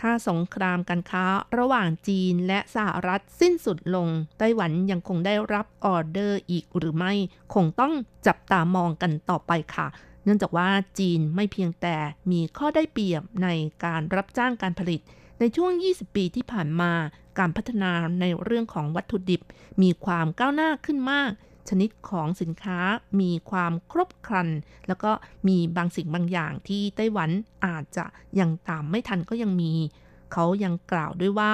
[0.00, 1.24] ถ้าสงครามการค้า
[1.58, 7.12] ระหว่างจีนและสหรัฐสิ้นสุดลง ไต้หวันยังคงได้รับออเดอร์อีกหรือไม่
[7.54, 7.92] คงต้อง
[8.26, 9.86] จับตามองกันต่อไปค่ะ
[10.24, 10.68] เนื่องจากว่า
[10.98, 11.96] จีนไม่เพียงแต่
[12.30, 13.48] มีข้อได้เปรียบใน
[13.84, 15.00] การรับจ้างการผลิต
[15.38, 16.92] ในช่วง 20 ปีที่ผ่านมา
[17.38, 19.42] การพัฒนาในเรื่องของวัตถุดิบ
[19.82, 21.30] มีความก้าวหน้าขึ้นมาก
[21.68, 22.78] ชนิดของสินค้า
[23.20, 24.48] มีความครบครัน
[24.88, 25.10] แล้วก็
[25.48, 27.30] มีบางสิ่งบางอย่างที่ไต้หวัน
[27.66, 28.04] อาจจะ
[28.40, 29.72] ยังตามไม่ทันก็ยังมี
[30.32, 31.52] เขายังกล่าวด้วยว่า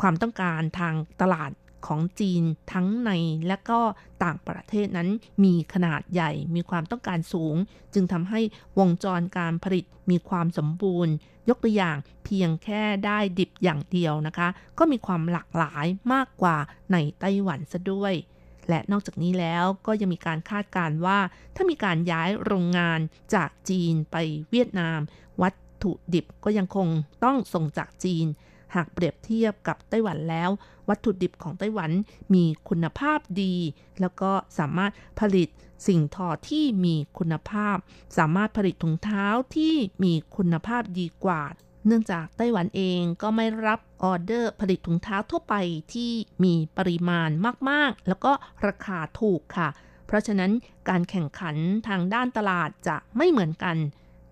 [0.00, 1.50] ความต้องการทางตลาด
[1.86, 2.42] ของจีน
[2.72, 3.10] ทั้งใน
[3.48, 3.80] และก็
[4.24, 5.08] ต่างประเทศนั้น
[5.44, 7.56] มีขนาดใหญ่มีความต้องการสูง
[7.94, 8.40] จึงทำให้
[8.78, 11.12] วงจรการผลิตมีความสมบูรณ์
[11.48, 14.48] ยกตัวอย่างเพียงแค่ได้ดิบอย่างเดียวนะคะ
[14.78, 16.56] ก็มีความหลากหลายมากกว่า
[16.92, 18.14] ในไต้หวันซะด้วย
[18.70, 21.18] และนอกจากนี้แล้วก็ยังมีการคาดการณ์ว่า
[21.54, 23.00] ถ้ามีการย้ายโรงงาน
[23.34, 24.16] จากจีนไป
[24.50, 25.00] เวียดนาม
[25.42, 26.88] วัตถุดิบก็ยังคง
[27.24, 28.26] ต้องส่งจากจีน
[28.74, 30.50] หากเปรียบเทียบกับไต้หวันแล้ว
[30.88, 31.90] วัตถุดิบของไต้หวัน
[32.34, 33.54] มีคุณภาพดี
[34.00, 35.48] แล้วก็สามารถผลิต
[35.86, 37.76] สิ่งทอที่มีคุณภาพ
[38.18, 41.42] สามารถผลิตถุงเท้าที่มีคุณภาพดีกว่า
[41.86, 45.54] เนื่องจากไต้หวันเองก็ไม่รับออเดอร์ผลิตถุงเท้าทั่วไป
[45.92, 46.12] ที่
[46.44, 47.30] มีปริมาณ
[47.70, 48.32] มากๆ แล้วก็
[48.66, 49.68] ราคาถูกค่ะ
[50.06, 50.52] เพราะฉะนั้น
[50.88, 51.56] การแข่งขัน
[51.88, 53.76] ทางด้านตลาดจะไม่เหมือนกัน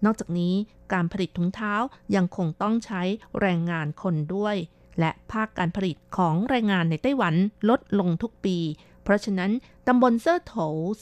[0.04, 0.54] นอกจากนี้
[0.92, 1.74] การผลิตถุงเท้า
[2.16, 3.02] ยังคงต้องใช้
[3.40, 4.56] แรงงานคนด้วย
[5.00, 7.34] และภาคการผลิตของแรงงานในไต้หวัน
[7.68, 8.58] ลดลงทุกปี
[9.02, 9.50] เพราะฉะนั้น
[9.86, 10.54] ตำบลเซอร์โถ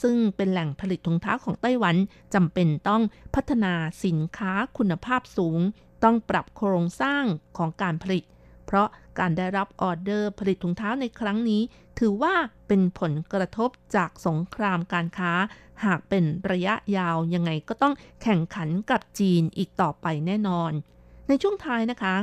[0.03, 1.97] ซึ่งเป็นแหล่งผลิตถุงเท้าของไต้หวัน
[2.35, 3.03] จำเป็นต้อง
[3.35, 3.73] พัฒนา
[4.05, 5.61] สินค้าคุณภาพสูง
[6.05, 7.25] ต้องปรับโครงสร้าง
[7.57, 8.25] ของการผลิต
[8.67, 8.89] เพราะ
[9.19, 11.63] การได้รับออเดอร์ผลิตถุงเท้าในครั้งนี้
[11.99, 12.35] ถือว่า
[12.69, 15.33] เป็นผลกระทบจากสงครามการค้า
[15.85, 20.73] หากเป็นระยะยาวยังไงก็ต้องแข่งขันกับจีนอีกต่อไปแน่นอน
[21.29, 22.15] ในช่วงท้ายนะคะ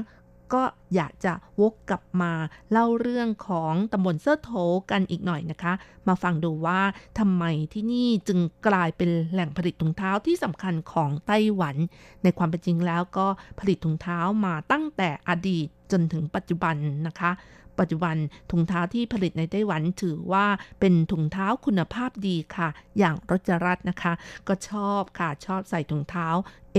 [0.54, 0.64] ก็
[0.96, 2.32] อยากจะวกกลับมา
[2.72, 4.52] เล่าเรื่องของตำบลเซอร์โถ
[4.92, 5.74] กันอีกหน่อยนะคะ
[6.08, 6.82] มาฟังดูว่า
[7.20, 7.44] ทำไม
[7.74, 11.76] ที่นี่จึงกลายเป็นแหล่งผลิตถุงเท้าที่สำคัญของไต้หวัน
[12.24, 13.28] ในความเป็นจริงแล้วก็
[13.60, 16.76] ผลิตถุงเท้ามาตั้งแต่อดีตจนถึงปัจจุบัน
[17.08, 17.32] นะคะ
[17.80, 18.16] ปัจจุบัน
[18.52, 20.46] ถุงเท้าที่ผลิตในไต้หวันถือว่า
[20.80, 24.14] เป็นถุงเท้าคุณภาพดีค่ะ อย่างรจรัตนะคะ
[24.48, 26.28] ก็ชอบค่ะชอบใส่ถุงเท้า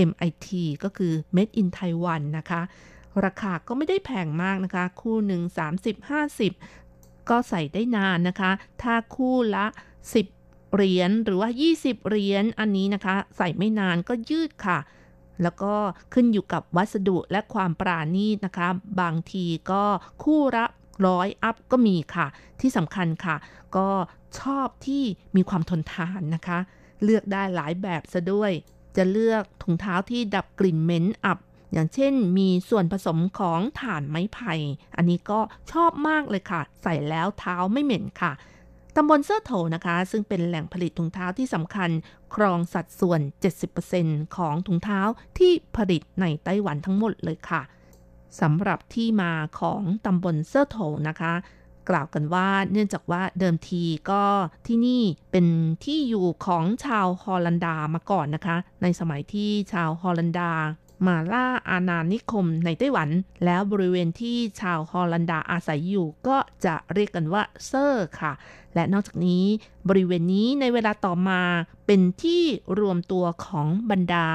[0.09, 0.47] MIT
[0.83, 2.61] ก็คือ Made in Taiwan นะคะ
[3.25, 5.41] ราคาก็ไม่ได้แพงมากนะคะ คู่หนึ่ง
[6.55, 8.51] 30-50 ก็ใส่ได้นานนะคะ
[8.81, 9.65] ถ้าคู่ละ
[10.21, 11.49] 10 เหรียญหรือว่า
[11.79, 14.79] 20 เหรียญอันนี้นะคะ ใส่ไม่นานก็ยืดค่ะ
[15.43, 15.73] แล้วก็
[16.13, 18.67] ขึ้นอยู่กับวัสดุและความปราณีตนะคะ
[19.01, 19.83] บางทีก็
[20.23, 20.65] คู่ละ
[21.07, 22.27] ร้อยอัพก็มีค่ะ
[22.61, 23.35] ที่สำคัญค่ะ
[23.77, 23.89] ก็
[24.39, 25.03] ชอบที่
[25.35, 26.59] มีความทนทานนะคะ
[27.03, 28.51] เลือกได้หลายแบบซะด้วย
[28.97, 31.39] จะเลือกถุงเท้าที่ดับกลิ่นเหม็นอับ
[31.73, 34.53] อย่างเช่นมีส่วนผสมของถ่านไม้ไผ่
[34.95, 35.39] อันนี้ก็
[35.71, 38.33] ชอบมากเลยค่ะ ใส่แล้วเท้าไม่เหม็นค่ะ
[38.95, 41.89] ตำบลเซอร์โถนะคะ ซึ่งเป็นแหล่งผลิตถุงเท้าที่สำคัญ
[42.35, 43.21] ครองสัดส่วน
[43.77, 44.99] 70%ของถุงเท้า
[45.37, 47.61] ที่ผลิตในไต้หวันทั้งหมดเลยค่ะ
[48.41, 50.77] สำหรับที่มาของตำบลเซอร์โถ
[51.09, 51.33] นะคะ
[51.89, 54.23] กล่าวกันว่าเนื่องจากว่าเดิมทีก็
[54.67, 55.45] ที่นี่เป็น
[55.83, 60.51] ที่อยู่ของชาวฮอลันดามาก่อนนะคะ ในสมัยที่ชาวฮอลันดา
[61.05, 63.09] มาล่าอาณานิคมในไต้หวัน
[63.45, 68.33] แล้วบริเวณที่ชาวฮอลันดาอาศัยอยู่ก็จะเรียกกันว่าเซอร์ค่ะ
[68.75, 69.43] และนอกจากนี้
[69.89, 71.41] บริเวณนี้ในเวลาต่อมา
[71.85, 72.43] เป็นที่
[72.79, 74.25] รวมตัวของบรรดา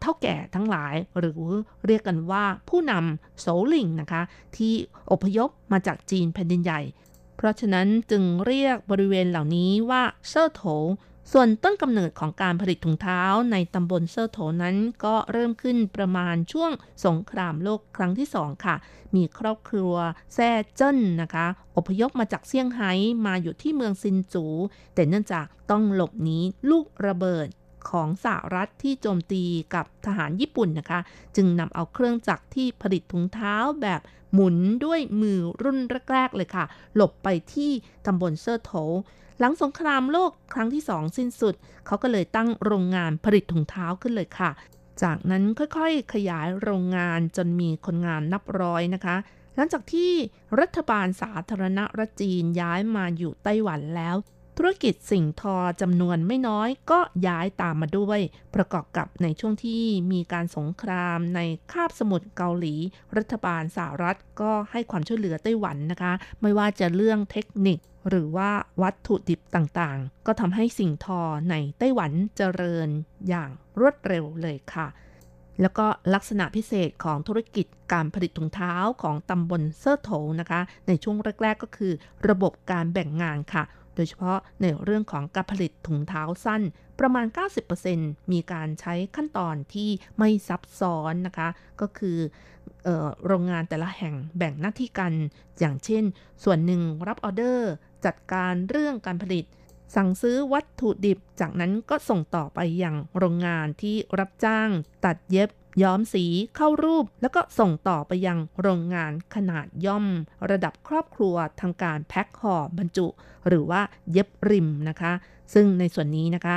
[0.00, 1.42] เท่าแก่ทั้งหลายหรือ
[1.86, 4.22] เรียกกันว่าผู้นำโซลิงนะคะ
[4.56, 4.74] ที่
[5.10, 6.80] อพยพมาจากจีนแผ่นดินใหญ่
[7.36, 10.62] เพราะฉะนั้นจึงเรียกบริเวณเหล่านี้ว่าเซอร์โถ
[11.32, 13.22] ส่วนต้นกำเนิดของการผลิตถุงเท้า
[13.52, 16.70] ในตำบลเซอร์โถนั้นก็เริ่มขึ้นประมาณช่วง
[17.06, 18.76] สงครามโลกครั้งที่สองค่ะ
[19.14, 19.94] มีครอบครัว
[20.34, 21.46] แซ่เจิ้นนะคะ
[21.76, 22.92] อพยพมาจากเซี่ยงไฮ้
[23.26, 24.44] มาอยู่ที่เมืองซินจู
[24.94, 26.38] แต่เนื่องจากต้องหลบหนี
[26.70, 27.48] ลูกระเบิด
[27.90, 31.00] ของสหรัฐที่โจมตีกับทหารญี่ปุ่นนะคะ
[31.36, 34.00] จึงนำเอาเครื่องจักรที่ผลิตถุงเท้าแบบ
[34.34, 35.78] หมุนด้วยมือรุ่น
[36.12, 36.64] แรกๆเลยค่ะ
[36.96, 37.70] หลบไปที่
[38.06, 38.72] ตำบลเซอร์โถ
[39.38, 41.54] หลังสงครามโลกครั้งที่สองสิ้นสุด
[41.86, 44.50] เขาก็เลยตั้งโรงงานผลิตถุงเท้าขึ้นเลยค่ะ
[45.02, 49.16] จากนั้นค่อยๆ ขยายโรงงานจนมีคนงานนับร้อยนะคะ
[49.54, 50.12] หลังจากที่
[50.60, 54.16] รัฐบาลสาธารณรัฐจีนย้ายมาอยู่ไต้หวันแล้ว
[54.56, 58.18] ธุรกิจสิ่งทอจำนวนไม่น้อยก็ย้ายตามมาด้วย
[58.54, 59.82] ประกอบกับในช่วงที่
[60.12, 61.40] มีการสงครามใน
[61.72, 62.74] คาบสมุทรเกาหลี
[63.16, 67.78] รัฐบาลสหรัฐก็ให้ความช่วยเหลือไต้หวันนะคะ ไม่ว่าจะเรื่องเทคนิค
[68.08, 68.50] หรือว่า
[68.82, 72.88] วัตถุดิบต่างๆ ก็ทำให้สิ่งทอในไต้หวันเจริญ
[73.28, 73.50] อย่าง
[73.80, 74.86] รวดเร็วเลยค่ะ
[75.60, 81.92] แล้วก็ลักษณะพิเศษของธุรกิจการผลิตถุงเท้าของตำบลเซอร์โถนะคะ ในช่วงแรก ๆ ก็คือ
[82.28, 83.64] ระบบการแบ่งงานค่ะ
[83.96, 86.62] โดยเฉพาะในเรื่องของการผลิตถุงเท้าสั้น
[87.00, 87.26] ประมาณ
[87.78, 91.48] 90%มีการใช้ขั้นตอนที่ไม่ซับซ้อนนะคะ
[91.80, 92.18] ก็คือ
[92.86, 95.12] ออโรงงานแต่ละแห่งแบ่งหน้าที่กัน
[95.58, 96.04] อย่างเช่น
[96.44, 97.70] ส่วนหนึ่งรับออเดอร์
[98.04, 99.44] จัดการเรื่องการผลิต
[99.96, 104.68] สั่งซื้อวัตถุดิบ จากนั้นก็ส่งต่อไปอยังโรงงานที่รับจ้าง
[105.04, 105.50] ตัดเย็บ
[105.82, 106.24] ย้อมสี
[106.56, 110.06] เข้ารูป แล้วก็ส่งต่อไปยังโรงงานขนาดย่อม
[110.50, 113.06] ระดับครอบครัวทำการแพ็คห่อบรรจุ
[113.48, 113.80] หรือว่า
[114.12, 115.12] เย็บริมนะคะ
[115.54, 116.56] ซึ่งในส่วนนี้นะคะ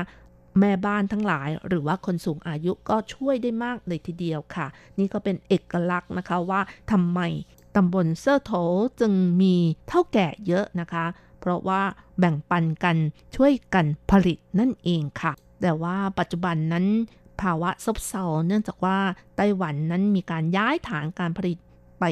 [0.60, 4.68] แม่บ้านทั้งหลายหรือว่าคนสูงอายุก็ช่วยได้มากเลยทีเดียวค่ะ
[4.98, 6.62] นี่ก็เป็นเอกลักษณ์นะคะว่า
[6.92, 7.20] ทำไม
[7.76, 8.52] ตำบลเซอร์โถ
[9.00, 9.56] จึงมี
[9.88, 11.06] เท่าแก่เยอะนะคะ
[11.40, 11.82] เพราะว่า
[12.20, 12.98] แบ่งปันกัน
[13.36, 16.86] ช่วยกันผลิตนั่นเองค่ะ แต่ว่าปัจจุบันนั้น
[17.42, 19.00] ภาวะซบเซาเนื่องจากว่า
[19.36, 21.58] ไต้หวันนั้นมีการย้ายฐานการผลิต
[22.00, 22.06] ไป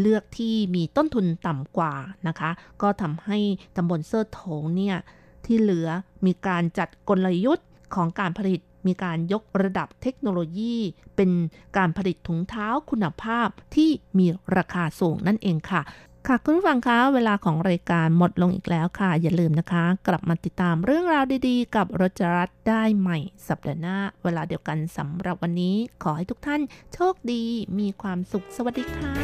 [0.00, 1.94] เลือกที่มีต้นทุนต่ำกว่า
[2.28, 2.50] นะคะ
[2.82, 3.38] ก็ทำให้
[3.76, 4.96] ตำบลเซอร์โถงเนี่ย
[5.44, 5.88] ที่เหลือ
[6.26, 10.76] มีการจัดกลยุทธ์ของการผลิต มีการยกระดับเทคโนโลยี
[11.16, 11.30] เป็น
[11.76, 14.26] การผลิตถุงเท้าคุณภาพที่มี
[14.56, 15.82] ราคาสูงนั่นเองค่ะ
[16.28, 23.18] ค่ะคุณผู้ฟังคะเวลาของรายการหมดลงอีกแล้วค่ะ อย่าลืมนะคะ กลับมาติดตามเรื่องราวดีๆ กับรจรัตได้ใหม่
[23.48, 26.60] สัปดาห์หน้า เวลาเดียวกันสำหรับวันนี้ ขอให้ทุกท่าน
[26.94, 27.44] โชคดี
[27.78, 29.14] มีความสุขสวัสดีค่ะ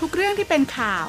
[0.00, 1.08] ทุกเรื่องที่เป็นข่าว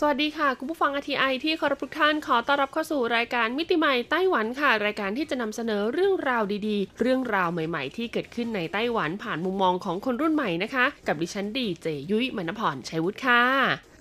[0.00, 13.42] สวัสดีค่ะคุณผู้ฟังอทีไอที่เคารพทุกท่านขอต้อนรับเข้าสู่รายการมิติใหม่ไต้หวันค่ะ รายการที่จะนำเสนอเรื่องราวดีๆ เรื่องราวใหม่ๆ ที่เกิดขึ้นในไต้หวันผ่านมุมมองของคนรุ่นใหม่นะคะ กับดิฉันดีเจยุ้ยมณพรชัยวุฒิค่ะ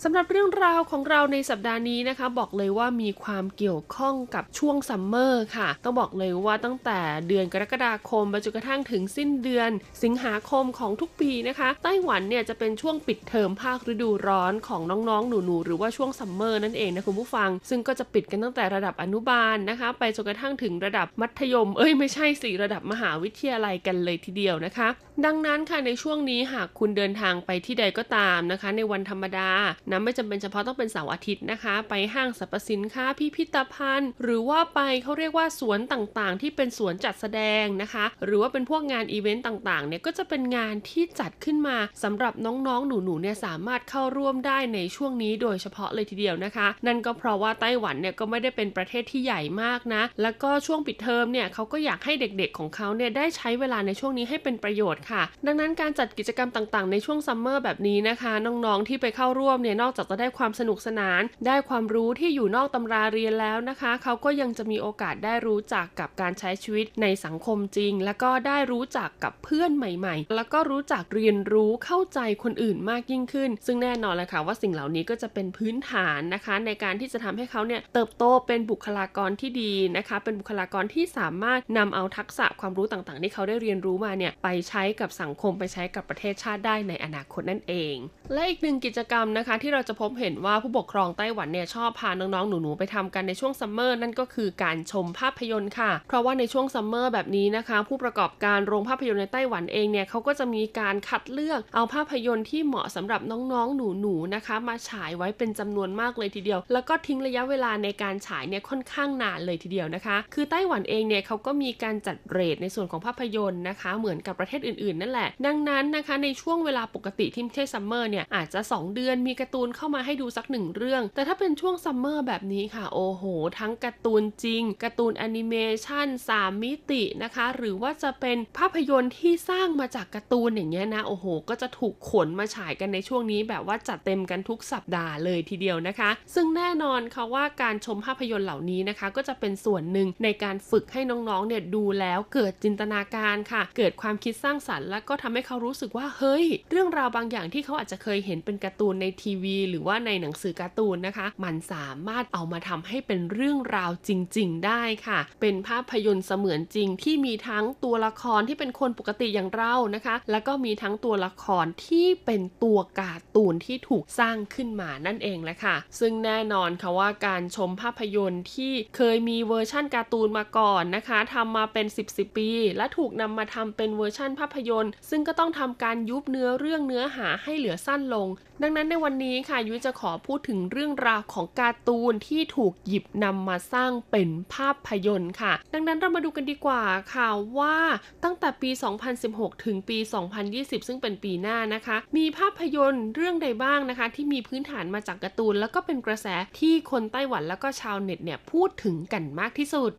[0.04, 9.72] สำหรับเรื่องราวของเราในสัปดาห์นี้นะคะ บอกเลยว่ามีความเกี่ยวข้องกับช่วงซัมเมอร์ค่ะ ต้องบอกเลยว่าตั้งแต่เดือนกรกฎาคมไปจนกระทั่งถึงสิ้นเดือน
[10.04, 24.88] สิงหาคมของทุกปีนะคะ ไต้หวันเนี่ยจะเป็นช่วงปิดเทอมภาคฤดูร้อนของน้องๆ หนูๆ หรือว่าช่วงซัมเมอร์นั่นเองนะคุณผู้ฟัง ซึ่งก็จะปิดกันตั้งแต่ระดับอนุบาลนะคะ ไปจนกระทั่งถึงระดับมัธยม เอ้ยไม่ใช่สิระดับมหาวิทยาลัยกันเลยทีเดียวนะคะ
[25.26, 29.50] ดังนั้นค่ะในช่วงนี้หากคุณเดินทางไปที่ใดก็ตามนะคะ ในวันธรรมดา
[29.92, 73.50] นะไม่จำเป็นเฉพาะต้องเป็นเสาร์อาทิตย์นะคะ ไปห้างสรรพสินค้าพิพิธภัณฑ์ หรือว่าไปเขาเรียกว่าสวนต่างๆ ที่เป็นสวนจัดแสดงนะคะ หรือว่าเป็นพวกงานอีเวนต์ต่างๆเนี่ยก็จะเป็นงานที่จัดขึ้นมาสำหรับน้องๆ หนูๆเนี่ยสามารถเข้าร่วมได้ในช่วงนี้โดยเฉพาะเลยทีเดียวนะคะ นั่นก็เพราะว่าไต้หวันเนี่ยก็ไม่ได้เป็นประเทศที่ใหญ่มากนะ แล้วก็ช่วงปิดเทอมเนี่ยเขาก็อยากให้เด็กๆของเขาเนี่ยได้ใช้เวลาในช่วงนี้ให้เป็นประโยชน์ค่ะ ดังนั้นการจัดกิจกรรมต่างๆ ในช่วงซัมเมอร์แบบนี้นะคะ น้องๆที่ไปเข้าร่วมเนี่ยนอกจากจะได้ความสนุกสนาน ได้ความรู้ที่อยู่นอกตำราเรียนแล้วนะคะ เขาก็ยังจะมีโอกาสได้รู้จักกับการใช้ชีวิตในสังคมจริง แล้วก็ได้รู้จักกับเพื่อนใหม่ ๆ แล้วก็รู้จักเรียนรู้เข้าใจคนอื่นมากยิ่งขึ้น
[73.66, 87.96] ซึ่งแน่นอนเลยค่ะว่าสิ่งเหล่านี้ก็จะเป็นพื้นฐานนะคะ ในการที่จะทำให้เขาเนี่ยเติบโตเป็นบุคลากรที่ดีนะคะ เป็นบุคลากรที่สามารถนำเอาทักษะความรู้ต่างๆ ที่เขาได้เรียนรู้มาเนี่ยไปใช้กับสังคมไปใช้กับประเทศชาติได้ในอนาคตนั่นเอง
[88.34, 123.24] และอีกหนึ่งกิจกรรมนะคะที่ที่เราจะพบเห็นว่าผู้ปกครองไต้หวันเนี่ยชอบพาน้องๆหนูๆไปทำกันในช่วงซัมเมอร์นั่นก็คือการชมภาพยนตร์ค่ะ เพราะว่าในช่วงซัมเมอร์แบบนี้นะคะ ผู้ประกอบการโรงภาพยนตร์ในไต้หวันเองเนี่ยเขาก็จะมีการคัดเลือกเอาภาพยนตร์ที่เหมาะสำหรับน้องๆหนูๆนะคะ มาฉายไว้เป็นจำนวนมากเลยทีเดียว แล้วก็ทิ้งระยะเวลาในการฉายเนี่ยค่อนข้างนานเลยทีเดียวนะคะ คือไต้หวันเองเนี่ยเขาก็มีการจัด rate ในส่วนของภาพยนตร์นะคะ เหมือนกับประเทศอื่นๆ นั่นแหละ ดังนั้นนะคะในช่วงเวลาปกติที่ไม่ใช่ซัมเมอร์เนี่ยอาจจะ 2 เดือนมีการ์ตูนเข้ามาให้ดูสักหนึ่งเรื่อง แต่ถ้าเป็นช่วงซัมเมอร์แบบนี้ค่ะ โอ้โห
[123.60, 125.54] ทั้งการ์ตูนจริง การ์ตูนแอนิเม
[125.86, 172.18] ชัน3มิตินะคะ หรือว่าจะเป็นภาพยนตร์ที่สร้างมาจากการ์ตูนอย่างเงี้ยนะ โอ้โห ก็จะถูกขนมาฉายกันในช่วงนี้แบบว่าจัดเต็มกันทุกสัปดาห์เลยทีเดียวนะคะ ซึ่งแน่นอนค่ะว่าการชมภาพยนตร์เหล่านี้นะคะ ก็จะเป็นส่วนหนึ่งในการฝึกให้น้องๆเนี่ยดูแล้วเกิดจินตนาการค่ะ เกิดความคิดสร้างสรรค์ แล้วก็ทำให้เขารู้สึกว่าเฮ้ย เรื่องราวบางอย่างที่เขาอาจจะเคยเห็นเป็นการ์ตูนในทีวีหรือว่าในหนังสือการ์ตูนนะคะ มันสามารถเอามาทำให้เป็นเรื่องราวจริง ๆ ได้ค่ะ เป็นภาพยนตร์เสมือนจริงที่มีทั้งตัวละครที่เป็นคนปกติอย่างเรานะคะ แล้วก็มีทั้งตัวละครที่เป็นตัวการ์ตูนที่ถูกสร้างขึ้นมานั่นเองแหละค่ะ ซึ่งแน่นอนค่ะว่าการชมภาพยนตร์ที่เคยมีเวอร์ชั่นการ์ตูนมาก่อนนะคะทำมาเป็น 10
[172.18, 178.28] 10 ปี และถูกนำมาทำเป็นเวอร์ชั่นภาพยนตร์ ซึ่งก็ต้องทำการยุบเนื้อเรื่องเนื้อหาให้เหลือสั้นลง
[178.62, 186.84] ดังนั้นในวันนี้นี้ค่ะยุ้ยจะขอพูดถึงเรื่องราวของการ์ตูนที่ถูกหยิบนำมาสร้างเป็นภาพยนตร์ค่ะ ดังนั้นเรามาดูกันดีกว่า
[187.14, 187.28] ค่ะ
[187.58, 187.78] ว่า
[188.24, 188.70] ตั้งแต่ปี
[189.18, 189.98] 2016 ถึงปี
[190.44, 196.28] 2020 ซึ่งเป็นปีหน้านะคะ มีภาพยนตร์เรื่องใดบ้างนะคะ ที่มีพื้นฐานมาจากการ์ตูน แล้วก็เป็นกระแส
[196.60, 199.92] ที่คนไต้หวันแล้วก็ชาวเน็ตเนี่ยพูดถึงกันมากที่สุด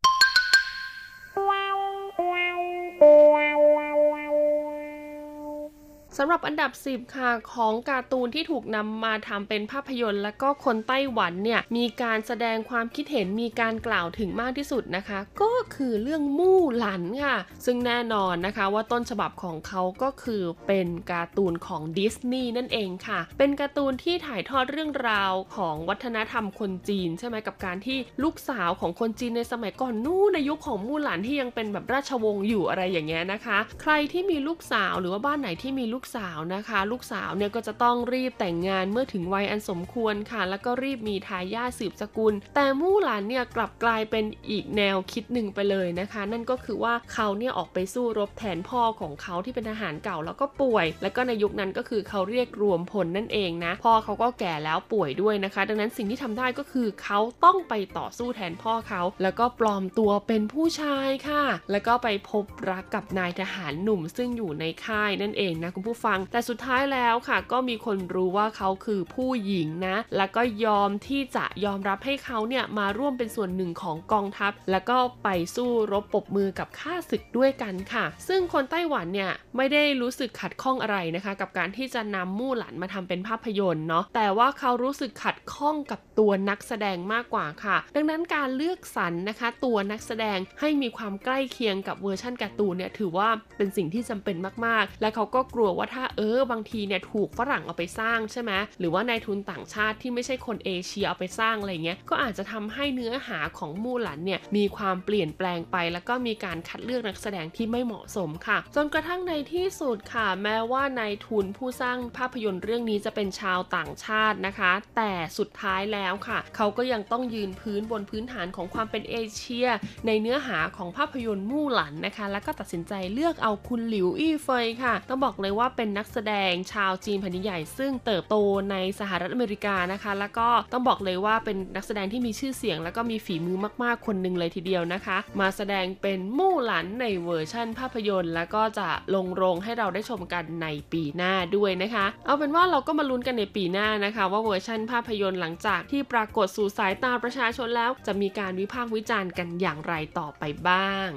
[6.16, 55.62] สำหรับอันดับ 10 ค่ะของการ์ตูนที่ถูกนำมาทำเป็นภาพยนตร์ และก็คนไต้หวันเนี่ยมีการแสดงความคิดเห็นมีการกล่าวถึงมากที่สุดนะคะ ก็คือเรื่องมู่หลันค่ะ ซึ่งแน่นอนนะคะว่าต้นฉบับของเขาก็คือเป็นการ์ตูนของดิสนีย์นั่นเองค่ะ เป็นการ์ตูนที่ถ่ายทอดเรื่องราวของวัฒนธรรมคนจีน ใช่ไหมกับการที่ลูกสาวของคนจีนในสมัยก่อนนู่นในยุคของมู่หลันที่ยังเป็นแบบราชวงศ์อยู่อะไรอย่างเงี้ยนะคะ ใครที่มีลูกสาวหรือว่าบ้านไหนที่มีลูกูกสาวนะคะ ลูกสาวเนี่ยก็จะต้องรีบแต่งงานเมื่อถึงวัยอันสมควรค่ะ แล้วก็รีบมีทายาทสืบสกุล แต่มู่หลานเนี่ยกลับกลายเป็นอีกแนวคิดหนึ่งไปเลยนะคะ นั่นก็คือว่าเขาเนี่ยออกไปสู้รบแทนพ่อของเขาที่เป็นทหารเก่าแล้วก็ป่วย แล้วก็ในยุคนั้นก็คือเขาเรียกรวมพลนั่นเองนะ พ่อเขาก็แก่แล้วป่วยด้วยนะคะ
[55.68, 94.36] ดังนั้นสิ่งที่ทำได้ก็คือเขาต้องไปต่อสู้แทนพ่อเขา แล้วก็ปลอมตัวเป็นผู้ชายค่ะ แล้วก็ไปพบรักกับนายทหารหนุ่มซึ่งอยู่ในค่ายนั่นเองนะคุณผู้ฟัง แต่สุดท้ายแล้วค่ะ ก็มีคนรู้ว่าเขาคือผู้หญิงนะ แล้วก็ยอมที่จะยอมรับให้เขาเนี่ยมาร่วมเป็นส่วนหนึ่งของกองทัพ แล้วก็ไปสู้รบปบมือกับข้าศึกด้วยกันค่ะ ซึ่งคนไต้หวันเนี่ยไม่ได้รู้สึกขัดข้องอะไรนะคะ กับการที่จะนำมู่หลันมาทำเป็นภาพยนตร์เนาะแต่ว่าเขารู้สึกขัดข้องกับตัวนักแสดงมากกว่าค่ะ ดังนั้นการเลือกสรรนะคะ ตัวนักแสดงให้มีความใกล้เคียงกับเวอร์ชั่นการ์ตูนเนี่ยถือว่าเป็นสิ่งที่จำเป็น
[94.66, 119.68] มากๆ และเขาก็กลัวว่าถ้าเออบางทีเนี่ยถูกฝรั่งเอาไปสร้างใช่ไหมหรือว่านายทุนต่างชาติที่ไม่ใช่คนเอเชียเอาไปสร้างอะไรเงี้ยก็อาจจะทำให้เนื้อหาของมู่หลันเนี่ยมีความเปลี่ยนแปลงไป แล้วก็มีการคัดเลือกนักแสดงที่ไม่เหมาะสมค่ะ จนกระทั่งในที่สุดค่ะ แม้ว่านายทุนผู้สร้างภาพยนตร์เรื่องนี้จะเป็นชาวต่างชาตินะคะ แต่สุดท้ายแล้วค่ะ เขาก็ยังต้องยืนพื้นบนพื้นฐานของความเป็นเอเชีย
[120.06, 128.36] ในเนื้อหาของภาพยนตร์มู่หลันนะคะ แล้วก็ตัดสินใจเลือกเอาคุณหลิวอี้เฟยค่ะ ต้องบอกเลยว่าเป็นนักแสดงชาวจีนแผ่นดินใหญ่ ซึ่งเติบโต
[128.70, 151.10] ในสหรัฐอเมริกานะคะ แล้วก็ต้องบอกเลยว่าเป็นนักแสดงที่มีชื่อเสียง แล้วก็มีฝีมือมากๆคนหนึ่งเลยทีเดียวนะคะ มาแสดงเป็นมู่หลันในเวอร์ชั่นภาพยนตร์ แล้วก็จะลงโรงให้เราได้ชมกันในปีหน้าด้วยนะคะ เอาเป็นว่าเราก็มาลุ้นกันในปีหน้านะคะ ว่าเวอร์ชั่นภาพยนตร์หลังจากที่ปรากฏสู่สายตาประชาชนแล้ว จะมีการวิพากษ์วิจารณ์กันอย่างไรต่อไปบ้าง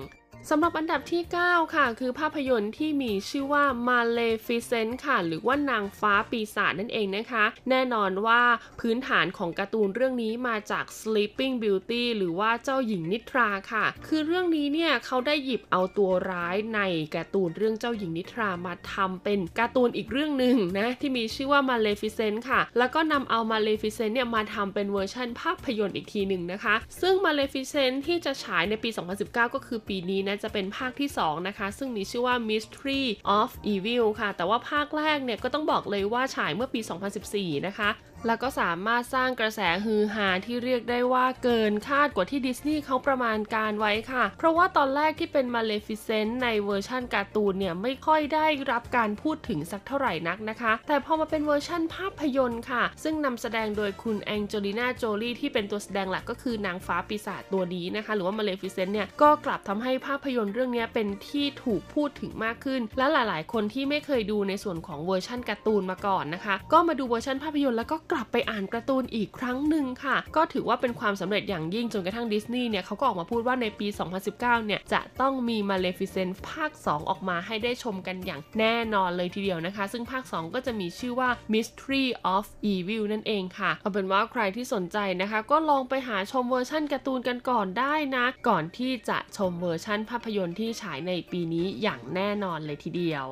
[0.49, 8.41] สำหรับอันดับที่ 9 ค่ะ คือภาพยนตร์ที่มีชื่อว่า Maleficent ค่ะ หรือว่านางฟ้าปีศาจนั่นเองนะคะ แน่นอนว่า
[8.79, 16.79] พื้นฐานของการ์ตูนเรื่องนี้มาจาก Sleeping Beauty หรือว่าเจ้าหญิงนิทราค่ะ คือเรื่องนี้เนี่ยเขาได้หยิบเอาตัวร้ายใน
[17.15, 28.89] การ์ตูนเรื่องเจ้าหญิงนิทรามาทำเป็นการ์ตูนอีกเรื่องหนึ่งนะ ที่มีชื่อว่า Maleficent ค่ะ แล้วก็นำเอา Maleficent เนี่ยมาทำเป็นเวอร์ชันภาพยนตร์อีกทีหนึ่งนะคะ ซึ่ง Maleficent ที่จะฉายในปี
[29.21, 33.03] 2019 ก็คือปีนี้นะจะเป็นภาคที่ 2 นะคะ ซึ่งมีชื่อว่า Mistress
[33.39, 36.79] of Evil ค่ะ แต่ว่าภาคแรกเนี่ยก็ต้องบอกเลยว่าฉายเมื่อปี
[37.23, 37.89] 2014 นะคะ
[38.27, 73.87] แล้วก็สามารถสร้างกระแสฮือฮาที่เรียกได้ว่าเกินคาดกว่าที่ดิสนีย์เขาประมาณการไว้ค่ะ เพราะว่าตอนแรกที่เป็น Maleficent ในเวอร์ชั่นการ์ตูนเนี่ยไม่ค่อยได้รับการพูดถึงสักเท่าไหร่นักนะคะ แต่พอมาเป็นเวอร์ชั่นภาพยนตร์ค่ะ ซึ่งนำแสดงโดยคุณแองเจลิน่าโจลี่ที่เป็นตัวแสดงหลักก็คือนางฟ้าปีศาจตัวนี้นะคะ หรือว่า Maleficent เนี่ยก็กลับทำให้ภาพยนตร์เรื่องนี้เป็นที่ถูกพูดถึงมากขึ้น และหลาย ๆ คนที่ไม่เคยดูในส่วนของเวอร์ชั่นการ์ตูนมาก่อนนะคะ ก็มาดูเวอร์ชันภาพยนตร์แล้วก็กลับไปอ่านการ์ตูนอีกครั้งหนึ่งค่ะ ก็ถือว่าเป็นความสำเร็จอย่างยิ่งจนกระทั่งดิสนีย์เนี่ยเขาก็ออกมาพูดว่าในปี
[74.27, 88.25] 2019 เนี่ยจะต้องมี Maleficent ภาค 2 ออกมาให้ได้ชมกันอย่างแน่นอนเลยทีเดียวนะคะ ซึ่งภาค 2 ก็จะมีชื่อว่า Mistress of Evil นั่นเองค่ะ เอาเป็นว่าใครที่สนใจนะคะ ก็ลองไปหาชมเวอร์ชั่นการ์ตูนกันก่อนได้นะ
[88.47, 93.27] ก่อนที่จะชมเวอร์ชั่นภาพยนตร์ที่ฉายในปีนี้อย่างแน่นอนเลยทีเดียว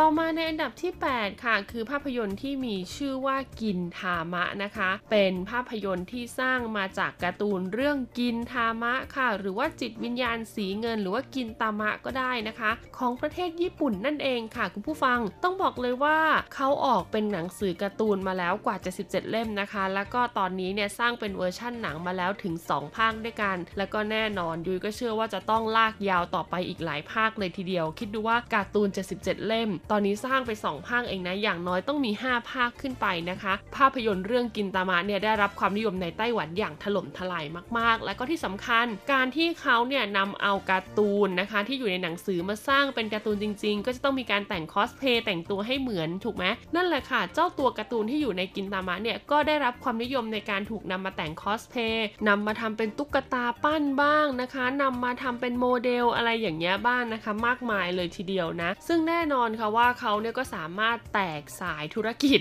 [0.00, 16.18] ต่อมาในอันดับที่ 8 ค่ะ คือภาพยนตร์ที่มีชื่อว่ากินทามะนะคะ เป็นภาพยนตร์ที่สร้างมาจากการ์ตูนเรื่องกินทามะค่ะ หรือว่าจิตวิญญาณสีเงิน หรือว่ากินตามะก็ได้นะคะ ของประเทศญี่ปุ่นนั่นเองค่ะคุณผู้ฟังต้องบอกเลยว่า
[16.54, 28.88] เขาออกเป็นหนังสือการ์ตูนมาแล้วกว่า77เล่มนะคะ แล้วก็ตอนนี้เนี่ยสร้างเป็นเวอร์ชั่นหนังมาแล้วถึง 2 ภาคด้วยกัน แล้วก็แน่นอนยุ้ยก็เชื่อว่าจะต้องลากยาวต่อไปอีกหลายภาคเลยทีเดียว คิดดูว่าการ์ตูน
[29.18, 37.44] 77 เล่มตอนนี้สร้างไป 2 ภาคเองนะ อย่างน้อยต้องมี 5 ภาคขึ้นไปนะคะ ภาพยนตร์เรื่องกินตามะเนี่ยได้รับความนิยมในไต้หวันอย่างถล่มทลาย
[37.78, 46.44] มากๆ และก็ที่สำคัญ การที่เขาเนี่ยนำเอาการ์ตูนนะคะ ที่อยู่ในหนังสือมาสร้างเป็นการ์ตูนจริง ๆ ก็จะต้องมีการแต่งคอสเพย์แต่งตัวให้เหมือนถูกไหม
[46.76, 62.40] นั่นแหละค่ะ เจ้าตัวการ์ตูนที่อยู่ในกินตามะเนี่ยก็ได้รับความนิยมในการถูกนำมาแต่งคอสเพลย์นำมาทำเป็นตุ๊กตาปั้นบ้างนะคะนำมาทำเป็นโมเดลอะไรอย่างเงี้ยบ้างนะคะ มากมายเลยทีเดียวนะ ซึ่งแน่นอนค่ะว่าเขาเนี่ยก็สามารถแตกสายธุรกิจ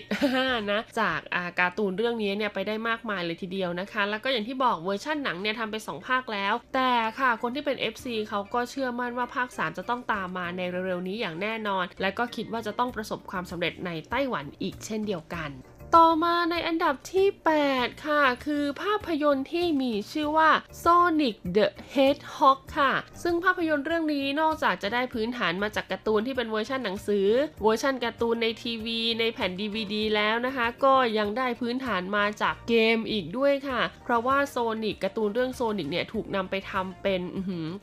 [0.72, 15.50] นะจากการ์ตูนเรื่องนี้เนี่ยไปได้มากมายเลยทีเดียวนะคะ แล้วก็อย่างที่บอกเวอร์ชั่นหนังเนี่ยทำไป 2 ภาคแล้ว แต่ค่ะคนที่เป็น FC เขาก็เชื่อมั่นว่าภาค 3 จะต้องตามมาในเร็วๆนี้อย่างแน่นอน และก็คิดว่าจะต้องประสบความสำเร็จในไต้หวันอีกเช่นเดียวกัน
[16.00, 17.28] ต่อมาในอันดับที่
[17.66, 20.50] 8 ค่ะ คือภาพยนตร์ที่มีชื่อว่า
[20.84, 22.92] Sonic the Hedgehog ค่ะ
[23.24, 27.28] ซึ่งภาพยนตร์เรื่องนี้นอกจากจะได้พื้นฐานมาจากการ์ตูนที่เป็นเวอร์ชันหนังสือ
[27.64, 37.22] เวอร์ชันการ์ตูนในทีวี ในแผ่น DVD แล้วนะคะ ก็ยังได้พื้นฐานมาจากเกมอีกด้วยค่ะ เพราะว่าโซนิกการ์ตูนเรื่องโซนิกเนี่ยถูกนำไปทำเป็น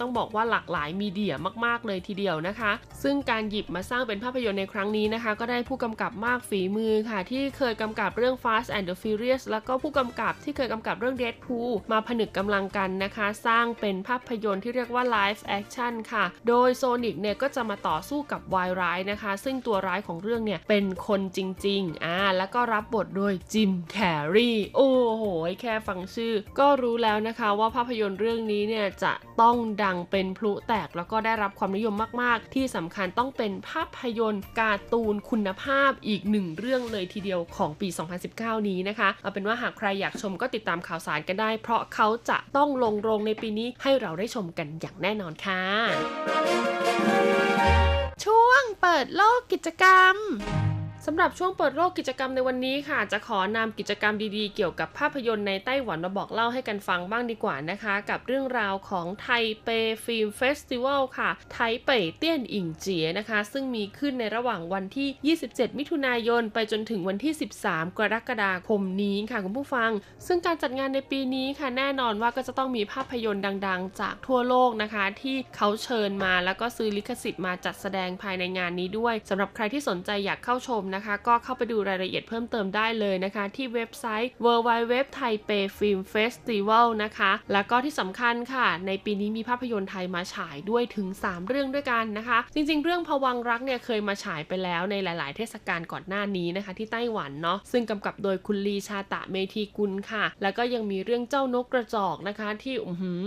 [0.00, 1.34] ต้องบอกว่าหลากหลาย media
[1.64, 15.42] มาก ๆ เลยทีเดียวนะคะ ซึ่งการหยิบมาสร้างเป็นภาพยนตร์ในครั้งนี้นะคะ ก็ได้ผู้กำกับมากฝีมือค่ะ ที่เคยกำกับับเรื่อง Fast and the Furious แล้วก็ผู้กำกับที่เคยกำกับเรื่อง Deadpool มาผนึกกำลังกันนะคะ สร้างเป็นภาพยนตร์ที่เรียกว่า Live
[15.58, 25.24] Action ค่ะ โดยโซนิกเนี่ยก็จะมาต่อสู้กับวายร้ายนะคะ ซึ่งตัวร้ายของเรื่องเนี่ยเป็นคนจริงๆอ่าแล้วก็รับบทโดยจิมแคร์รีโอ้โห
[25.60, 37.88] แค่ฟังชื่อ ก็รู้แล้วนะคะว่าภาพยนตร์เรื่องนี้เนี่ยจะต้องดังเป็นพลุแตกแล้วก็ได้รับความนิยมมาก ๆ ที่สำคัญต้องเป็นภาพยนตร์การ์ตูนคุณภาพอีกหนึ่งเรื่องเลยทีเดียวของปี
[38.28, 45.62] 2019 นี้นะคะ เอาเป็นว่าหากใครอยากชมก็ติดตามข่าวสารกันได้ เพราะเขาจะต้องลงโรงในปีนี้ให้เราได้ชมกันอย่างแน่นอนค่ะ
[48.24, 59.28] ช่วงเปิดโลกกิจกรรม สำหรับช่วงเปิดโลกกิจกรรมในวันนี้ค่ะ จะขอนำกิจกรรมดีๆ เกี่ยวกับภาพยนตร์ในไต้หวันมาบอกเล่าให้กันฟังบ้างดีกว่านะคะ กับเรื่องราวของไท
[59.62, 59.68] เป
[60.04, 67.32] Film Festival ค่ะ 台北電影節 นะคะ ซึ่งมีขึ้นในระหว่างวันที่ 27 มิถุนายน ไปจนถึงวันที่
[67.64, 69.90] 13 กรกฎาคมนี้ค่ะคุณผู้ฟัง
[70.26, 85.58] ซึ่งการจัดงานในปีนี้ค่ะแน่นอนว่าก็จะต้องมีภาพยนตร์ดัง ๆ จากทั่วโลกนะคะ ที่เขาเชิญมาแล้วก็ซื้อลิขสิทธิ์มาจัดแสดงภายในงานนี้ด้วยสำหรับใครที่สนใจอยากเข้าชมนะคะ ก็เข้าไปดูรายละเอียดเพิ่มเติมได้เลยนะคะ ที่เว็บไซต์ w w w t h a i p e
[85.60, 102.74] i Film Festival นะคะ แล้วก็ที่สำคัญค่ะ ในปีนี้มีภาพยนตร์ไทยมาฉายด้วยถึง 3 เรื่องด้วยกันนะคะ จริงๆ เรื่องพวังรักเนี่ยเคยมาฉายไปแล้วในหลายๆ เทศกาลก่อนหน้านี้นะคะ ที่ไต้หวันเนาะซึ่งกำกับโดยคุณลีชาตะเมธีกุลค่ะ แล้วก็ยังมีเรื่องเจ้านกกระจอกนะคะ ที่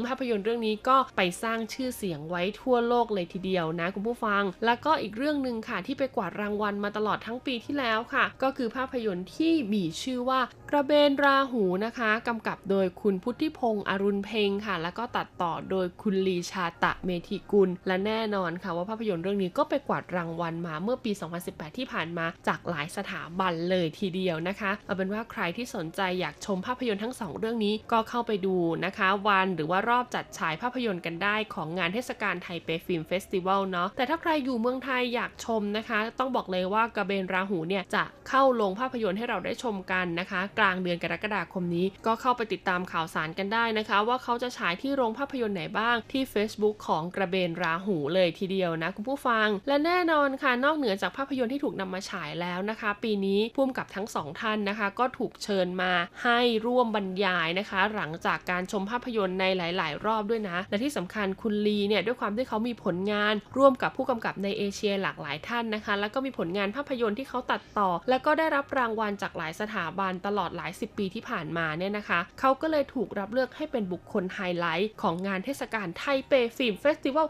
[0.08, 10.40] ภาพยนตร์เรื่องนี้ก็ไปสร้างชื่อเสียงไว้ทั่วโลกเลยทีเดียวนะคุณผู้ฟัง แล้วก็อีกเรื่องหนึ่งค่ะที่ไปกวาดรางวัลมาตลอดทั้งปีที่แล้วค่ะ ก็คือภาพยนตร์ที่มีชื่อว่า
[10.76, 21.12] กระเบนราหูนะคะกำกับโดยคุณพุทธิพงศ์อรุณเพ็งค่ะ แล้วก็ตัดต่อโดยคุณลีชาตะเมธีกุล และแน่นอนค่ะว่าภาพยนตร์เรื่องนี้ก็ไปกวาดรางวัลมาเมื่อปี
[21.46, 28.56] 2018 ที่ผ่านมาจากหลายสถาบันเลยทีเดียวนะคะ เอาเป็นว่าใครที่สนใจอยากชมภาพยนตร์ทั้งสองเรื่องนี้ก็เข้าไปดู
[28.86, 55.92] นะคะ วันหรือว่ารอบจัดฉายภาพยนตร์กันได้ของงานเทศกาลไทเป Film Festival เนาะแต่ถ้าใครอยู่เมืองไทยอยากชมนะคะ ต้องบอกเลยว่ากระเบนราหูเนี่ยจะเข้าลงภาพยนตร์ให้เราได้ชมกันนะคะลางเดือนกรกฎาคมนี้ ก็เข้าไปติดตามข่าวสารกันได้นะคะ ว่าเขาจะฉายที่โรงภาพยนตร์ไหนบ้างที่ Facebook ของกระเบนราหูเลยทีเดียวนะคุณผู้ฟัง และแน่นอนค่ะนอกเหนือจากภาพยนตร์ที่ถูกนำมาฉายแล้วนะคะ ปีนี้ผู้กำกับทั้งสองท่านนะคะ ก็ถูกเชิญมา
[56.24, 77.28] ให้ร่วมบรรยายนะคะ หลังจากการชมภาพยนตร์ในหลาย ๆ รอบด้วยนะ และที่สำคัญคุณลีเนี่ยด้วยความที่เขามีผลงาน ร่วมกับผู้กำกับในเอเชียหลากหลายท่านนะคะ แล้วก็มีผลงานภาพยนตร์ที่เขาตัดต่อ แล้วก็ได้รับรางวัลจากหลายสถาบันตลอดหลายสิบปีที่ผ่านมาเนี่ยนะคะ เขาก็เลยถูกรับเลือกให้เป็นบุคคลไฮไลท์ของงานเทศกาลไทเป Film Festival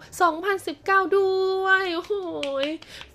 [0.51, 2.13] 2019 ด้วยโอ้โห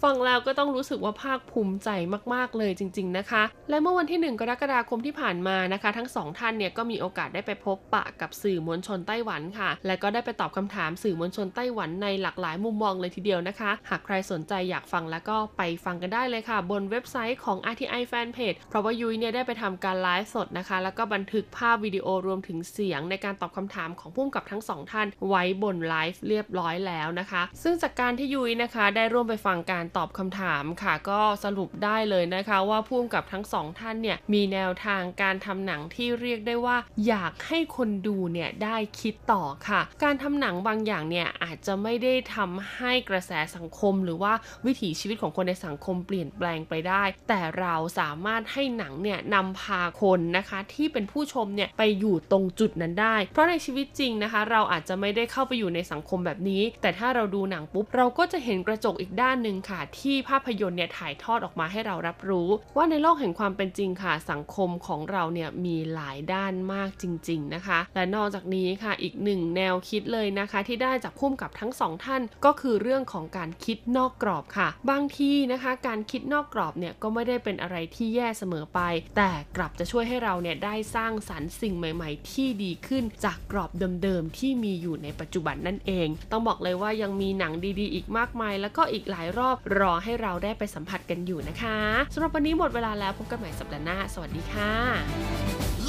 [0.02, 1.88] ฟังแล้วก็ต้องรู้สึกว่าภาคภูมิใจ
[2.34, 27.42] มาก ๆ เลยจริง ๆ นะคะ และเมื่อวันที่ 1 กรกฎาคมที่ผ่านมานะคะ ทั้งสองท่านเนี่ยก็มีโอกาสได้ไปพบปะกับสื่อมวลชนไต้หวันค่ะ และก็ได้ไปตอบคำถามสื่อมวลชนไต้หวันในหลากหลายมุมมองเลยทีเดียวนะคะ หากใครสนใจอยากฟังแล้วก็ไปฟังกันได้เลยค่ะ บนเว็บไซต์ของ RTI Fanpage เพราะว่ายุ้ยเนี่ยได้ไปทำการการไลฟ์สดนะคะ แล้วก็บันทึกภาพวิดีโอรวมถึงเสียงในการตอบคำถามของผู้กำกับทั้งสองท่านไว้บนไลฟ์เรียบร้อยแล้วนะคะ
[27.62, 36.76] ซึ่งจากการที่ยุ้ยนะคะได้ร่วมไปฟังการตอบคำถามค่ะ ก็สรุปได้เลยนะคะ ว่าผู้กำกับทั้งสองท่านเนี่ยมีแนวทางการทำหนังที่เรียกได้ว่า
[37.06, 44.32] อยากให้คนดูเนี่ยได้คิดต่อค่ะ การทำหนังบางอย่างเนี่ยอาจจะไม่ได้ทำให้กระแสสังคม หรือว่า
[44.66, 78.80] วิถีชีวิตของคนในสังคมเปลี่ยนแปลงไปได้ แต่เราสามารถให้หนังเนี่ยนำพาคนนะคะที่เป็นผู้ชมเนี่ยไปอยู่ตรงจุดนั้นได้ เพราะในชีวิตจริงนะคะ เราอาจจะไม่ได้เข้าไปอยู่ในสังคมแบบนี้ แต่ถ้าเราดูหนังปุ๊บเราก็จะเห็นกระจกอีกด้านหนึ่งค่ะ ที่ภาพยนตร์เนี่ยถ่ายทอดออกมาให้เรารับรู้ ว่าในโลกแห่งความเป็นจริงค่ะ สังคมของเราเนี่ยมีหลายด้านมากจริง ๆนะคะ และนอกจากนี้ค่ะอีกหนึ่งแนวคิดเลยนะคะ ที่ได้จากพุ่มกับทั้งสองท่าน ก็คือเรื่องของการคิดนอกกรอบค่ะ บางทีนะคะ การคิดนอกกรอบเนี่ยก็ไม่ได้เป็นอะไรที่แย่เสมอไป
[79.16, 83.70] แต่กลับรับจะช่วยให้เราเนี่ยได้สร้างสรรค์สิ่งใหม่ ๆ ที่ดีขึ้นจากกรอบ
[84.02, 91.78] เดิมๆที่มีอยู่ในปัจจุบันนั่นเอง ต้องบอกเลยว่ายังมีหนังดีๆ อีกมากมาย แล้วก็อีกหลายรอบรอให้เราได้ไปสัมผัสกันอยู่นะคะ
[92.14, 94.72] สำหรับวันนี้หมดเวลาแล้วพบกันใหม่สัปดาห์หน้า สวัสดีค่ะ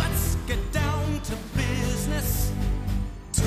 [0.02, 2.30] Let's get down to business
[3.38, 3.46] to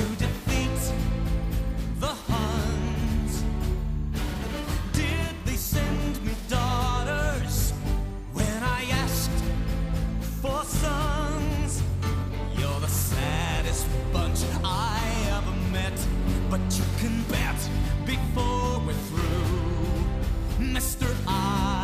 [16.53, 17.67] But you can bet
[18.05, 21.07] before we're through, Mr.
[21.25, 21.82] I.